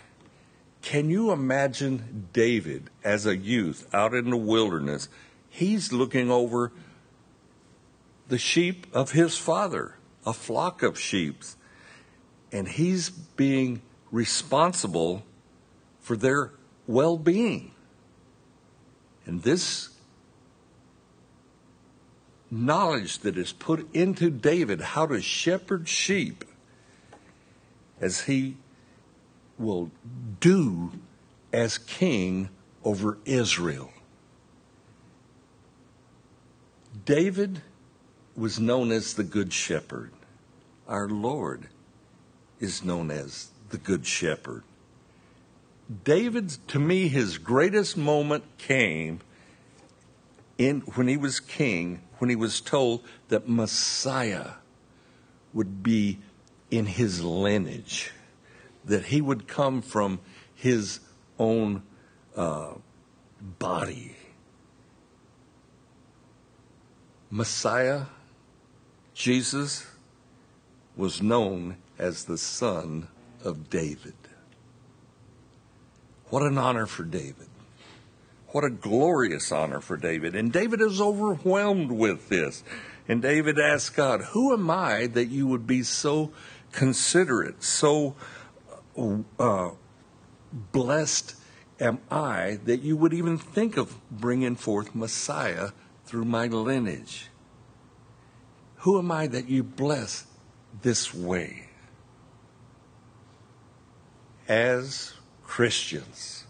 Can 0.81 1.09
you 1.09 1.31
imagine 1.31 2.29
David 2.31 2.89
as 3.03 3.25
a 3.25 3.35
youth 3.35 3.85
out 3.93 4.13
in 4.13 4.29
the 4.29 4.37
wilderness? 4.37 5.09
He's 5.49 5.91
looking 5.91 6.31
over 6.31 6.71
the 8.29 8.37
sheep 8.37 8.87
of 8.93 9.11
his 9.11 9.37
father, 9.37 9.95
a 10.25 10.31
flock 10.31 10.83
of 10.83 10.97
sheep. 10.97 11.43
And 12.49 12.65
he's 12.65 13.09
being 13.09 13.81
responsible 14.09 15.23
for 15.99 16.15
their 16.15 16.51
well 16.87 17.17
being. 17.17 17.71
And 19.25 19.43
this 19.43 19.89
knowledge 22.49 23.19
that 23.19 23.37
is 23.37 23.51
put 23.51 23.93
into 23.93 24.29
David 24.29 24.79
how 24.79 25.07
to 25.07 25.21
shepherd 25.21 25.89
sheep 25.89 26.45
as 28.03 28.21
he 28.21 28.57
will 29.57 29.89
do 30.41 30.91
as 31.53 31.77
king 31.77 32.49
over 32.83 33.17
Israel. 33.23 33.91
David 37.05 37.61
was 38.35 38.59
known 38.59 38.91
as 38.91 39.13
the 39.13 39.23
Good 39.23 39.53
Shepherd. 39.53 40.11
Our 40.85 41.07
Lord 41.07 41.69
is 42.59 42.83
known 42.83 43.09
as 43.09 43.51
the 43.69 43.77
Good 43.77 44.05
Shepherd. 44.05 44.63
David, 46.03 46.49
to 46.67 46.79
me, 46.79 47.07
his 47.07 47.37
greatest 47.37 47.95
moment 47.95 48.43
came 48.57 49.21
in 50.57 50.81
when 50.95 51.07
he 51.07 51.15
was 51.15 51.39
king, 51.39 52.01
when 52.17 52.29
he 52.29 52.35
was 52.35 52.59
told 52.59 53.01
that 53.29 53.47
Messiah 53.47 54.55
would 55.53 55.81
be 55.83 56.19
in 56.73 56.87
his 56.87 57.23
lineage, 57.23 58.11
that 58.83 59.05
he 59.05 59.21
would 59.21 59.47
come 59.47 59.79
from 59.79 60.19
his 60.55 60.99
own 61.37 61.83
uh, 62.35 62.73
body. 63.59 64.15
Messiah, 67.29 68.05
Jesus, 69.13 69.85
was 70.97 71.21
known 71.21 71.77
as 71.99 72.25
the 72.25 72.39
son 72.39 73.07
of 73.43 73.69
David. 73.69 74.15
What 76.29 76.41
an 76.41 76.57
honor 76.57 76.87
for 76.87 77.03
David. 77.03 77.49
What 78.47 78.63
a 78.63 78.71
glorious 78.71 79.51
honor 79.51 79.79
for 79.79 79.95
David. 79.95 80.35
And 80.35 80.51
David 80.51 80.81
is 80.81 80.99
overwhelmed 80.99 81.91
with 81.91 82.29
this. 82.29 82.63
And 83.07 83.21
David 83.21 83.59
asks 83.59 83.89
God, 83.89 84.21
Who 84.31 84.53
am 84.53 84.69
I 84.69 85.07
that 85.07 85.25
you 85.25 85.47
would 85.47 85.67
be 85.67 85.83
so 85.83 86.31
considerate, 86.73 87.63
so 87.63 88.15
uh, 89.39 89.69
blessed 90.51 91.35
am 91.79 91.99
I 92.11 92.59
that 92.65 92.81
you 92.81 92.97
would 92.97 93.13
even 93.13 93.37
think 93.37 93.77
of 93.77 93.95
bringing 94.11 94.55
forth 94.55 94.93
Messiah 94.93 95.69
through 96.05 96.25
my 96.25 96.47
lineage? 96.47 97.29
Who 98.77 98.99
am 98.99 99.11
I 99.11 99.27
that 99.27 99.47
you 99.47 99.63
bless 99.63 100.25
this 100.81 101.13
way? 101.13 101.69
As 104.47 105.13
Christians, 105.43 106.43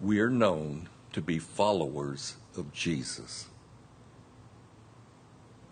we 0.00 0.20
are 0.20 0.30
known 0.30 0.88
to 1.12 1.20
be 1.20 1.38
followers 1.38 2.36
of 2.56 2.72
Jesus. 2.72 3.46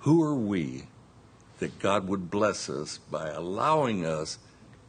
Who 0.00 0.20
are 0.22 0.34
we 0.34 0.84
that 1.62 1.78
God 1.78 2.08
would 2.08 2.28
bless 2.28 2.68
us 2.68 2.98
by 2.98 3.28
allowing 3.28 4.04
us 4.04 4.40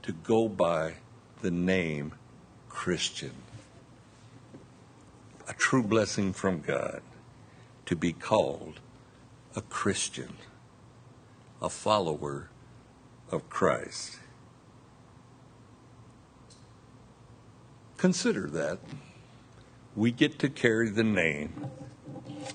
to 0.02 0.12
go 0.12 0.50
by 0.50 0.96
the 1.44 1.52
name 1.52 2.14
Christian? 2.68 3.34
A 5.48 5.54
true 5.54 5.84
blessing 5.84 6.34
from 6.34 6.62
God 6.62 7.04
to 7.86 7.96
be 7.96 8.12
called 8.12 8.80
a 9.56 9.62
Christian, 9.62 10.34
a 11.62 11.70
follower 11.70 12.50
of 13.30 13.48
Christ. 13.52 14.18
Consider 17.98 18.48
that. 18.48 18.80
We 19.96 20.10
get 20.10 20.40
to 20.40 20.50
carry 20.50 20.90
the 20.90 21.04
name 21.04 21.68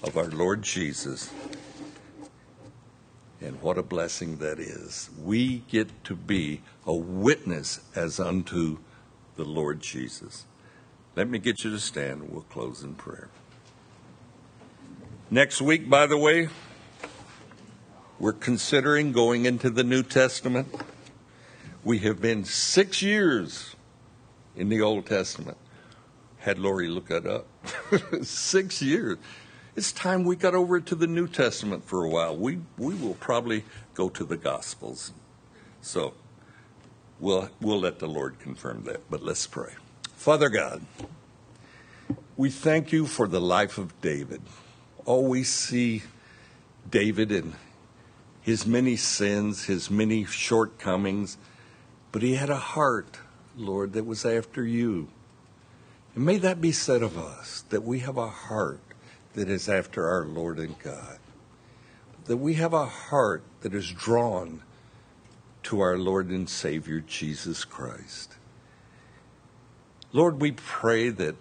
of 0.02 0.16
our 0.16 0.26
Lord 0.26 0.62
Jesus. 0.62 1.32
And 3.40 3.60
what 3.62 3.78
a 3.78 3.82
blessing 3.82 4.38
that 4.38 4.58
is. 4.58 5.10
We 5.22 5.58
get 5.68 6.04
to 6.04 6.16
be 6.16 6.62
a 6.84 6.94
witness 6.94 7.80
as 7.94 8.18
unto 8.18 8.78
the 9.36 9.44
Lord 9.44 9.80
Jesus. 9.80 10.44
Let 11.14 11.28
me 11.28 11.38
get 11.38 11.64
you 11.64 11.70
to 11.70 11.78
stand 11.78 12.30
we'll 12.30 12.42
close 12.42 12.82
in 12.82 12.94
prayer. 12.94 13.28
Next 15.30 15.60
week, 15.60 15.88
by 15.88 16.06
the 16.06 16.18
way, 16.18 16.48
we're 18.18 18.32
considering 18.32 19.12
going 19.12 19.44
into 19.44 19.70
the 19.70 19.84
New 19.84 20.02
Testament. 20.02 20.74
We 21.84 21.98
have 22.00 22.20
been 22.20 22.44
six 22.44 23.02
years 23.02 23.76
in 24.56 24.68
the 24.68 24.80
Old 24.80 25.06
Testament. 25.06 25.56
Had 26.38 26.58
Lori 26.58 26.88
look 26.88 27.08
that 27.08 27.26
up. 27.26 27.46
six 28.22 28.82
years. 28.82 29.18
It's 29.78 29.92
time 29.92 30.24
we 30.24 30.34
got 30.34 30.56
over 30.56 30.80
to 30.80 30.96
the 30.96 31.06
New 31.06 31.28
Testament 31.28 31.84
for 31.84 32.04
a 32.04 32.08
while. 32.08 32.36
We 32.36 32.58
we 32.76 32.96
will 32.96 33.14
probably 33.14 33.62
go 33.94 34.08
to 34.08 34.24
the 34.24 34.36
Gospels. 34.36 35.12
So 35.82 36.14
we'll 37.20 37.50
we'll 37.60 37.78
let 37.78 38.00
the 38.00 38.08
Lord 38.08 38.40
confirm 38.40 38.82
that. 38.86 39.08
But 39.08 39.22
let's 39.22 39.46
pray. 39.46 39.74
Father 40.16 40.48
God, 40.48 40.84
we 42.36 42.50
thank 42.50 42.90
you 42.90 43.06
for 43.06 43.28
the 43.28 43.40
life 43.40 43.78
of 43.78 44.00
David. 44.00 44.42
We 45.06 45.44
see 45.44 46.02
David 46.90 47.30
and 47.30 47.54
his 48.40 48.66
many 48.66 48.96
sins, 48.96 49.66
his 49.66 49.92
many 49.92 50.24
shortcomings, 50.24 51.38
but 52.10 52.22
he 52.22 52.34
had 52.34 52.50
a 52.50 52.56
heart, 52.56 53.18
Lord, 53.56 53.92
that 53.92 54.06
was 54.06 54.24
after 54.24 54.66
you. 54.66 55.06
And 56.16 56.26
may 56.26 56.38
that 56.38 56.60
be 56.60 56.72
said 56.72 57.04
of 57.04 57.16
us, 57.16 57.62
that 57.68 57.84
we 57.84 58.00
have 58.00 58.16
a 58.16 58.26
heart 58.26 58.80
that 59.34 59.48
is 59.48 59.68
after 59.68 60.08
our 60.08 60.24
Lord 60.24 60.58
and 60.58 60.78
God, 60.78 61.18
that 62.24 62.36
we 62.36 62.54
have 62.54 62.72
a 62.72 62.86
heart 62.86 63.42
that 63.60 63.74
is 63.74 63.90
drawn 63.90 64.62
to 65.64 65.80
our 65.80 65.98
Lord 65.98 66.28
and 66.28 66.48
Savior, 66.48 67.00
Jesus 67.00 67.64
Christ. 67.64 68.34
Lord, 70.12 70.40
we 70.40 70.52
pray 70.52 71.10
that 71.10 71.36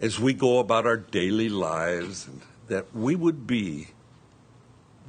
as 0.00 0.18
we 0.18 0.32
go 0.32 0.58
about 0.58 0.86
our 0.86 0.96
daily 0.96 1.48
lives, 1.48 2.28
that 2.68 2.94
we 2.94 3.14
would 3.14 3.46
be 3.46 3.88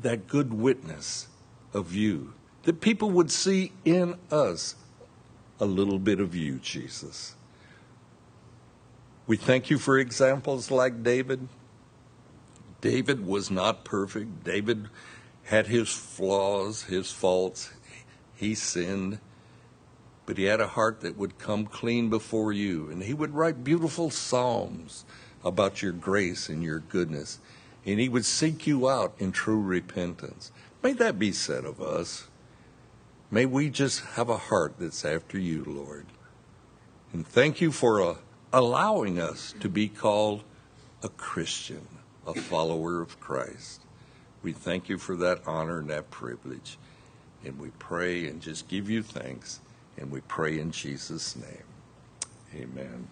that 0.02 0.28
good 0.28 0.54
witness 0.54 1.28
of 1.74 1.94
you, 1.94 2.34
that 2.64 2.82
people 2.82 3.10
would 3.12 3.32
see 3.32 3.72
in 3.84 4.16
us 4.32 4.76
a 5.60 5.66
little 5.66 6.00
bit 6.00 6.20
of 6.20 6.36
you, 6.36 6.60
Jesus. 6.60 7.36
We 9.28 9.38
thank 9.38 9.70
you 9.70 9.78
for 9.78 9.98
examples 9.98 10.70
like 10.70 11.04
David. 11.04 11.48
David 12.82 13.26
was 13.26 13.50
not 13.50 13.84
perfect. 13.84 14.44
David 14.44 14.88
had 15.46 15.68
his 15.68 15.90
flaws, 15.90 16.84
his 16.84 17.12
faults. 17.12 17.72
He 18.36 18.54
sinned. 18.54 19.20
But 20.26 20.38
he 20.38 20.46
had 20.46 20.62
a 20.62 20.68
heart 20.68 21.02
that 21.02 21.18
would 21.18 21.38
come 21.38 21.66
clean 21.66 22.10
before 22.10 22.52
you. 22.52 22.90
And 22.90 23.04
he 23.04 23.14
would 23.14 23.34
write 23.34 23.64
beautiful 23.64 24.10
psalms 24.10 25.06
about 25.44 25.82
your 25.82 25.92
grace 25.92 26.50
and 26.50 26.64
your 26.64 26.80
goodness 26.80 27.40
and 27.86 28.00
he 28.00 28.10
would 28.10 28.26
seek 28.26 28.66
you 28.66 28.90
out 28.90 29.14
in 29.20 29.32
true 29.32 29.62
repentance. 29.62 30.52
May 30.82 30.94
that 30.94 31.20
be 31.20 31.32
said 31.32 31.66
of 31.66 31.82
us. 31.82 32.28
May 33.30 33.46
we 33.46 33.70
just 33.70 34.02
have 34.02 34.30
a 34.30 34.38
heart 34.38 34.76
that's 34.80 35.06
after 35.06 35.38
you, 35.38 35.64
Lord. 35.66 36.06
And 37.14 37.26
thank 37.26 37.62
you 37.62 37.72
for 37.72 38.02
uh, 38.02 38.16
allowing 38.56 39.20
us 39.20 39.54
to 39.60 39.68
be 39.68 39.90
called 39.90 40.42
a 41.04 41.10
Christian, 41.10 41.86
a 42.26 42.34
follower 42.34 43.02
of 43.02 43.20
Christ. 43.20 43.82
We 44.44 44.54
thank 44.54 44.88
you 44.88 44.98
for 44.98 45.18
that 45.18 45.42
honor 45.46 45.80
and 45.80 45.90
that 45.90 46.10
privilege. 46.10 46.78
And 47.44 47.60
we 47.60 47.72
pray 47.80 48.28
and 48.28 48.42
just 48.42 48.70
give 48.70 48.90
you 48.90 49.04
thanks. 49.04 49.60
And 49.98 50.10
we 50.10 50.22
pray 50.22 50.58
in 50.58 50.72
Jesus' 50.72 51.36
name. 51.36 51.66
Amen. 52.56 53.10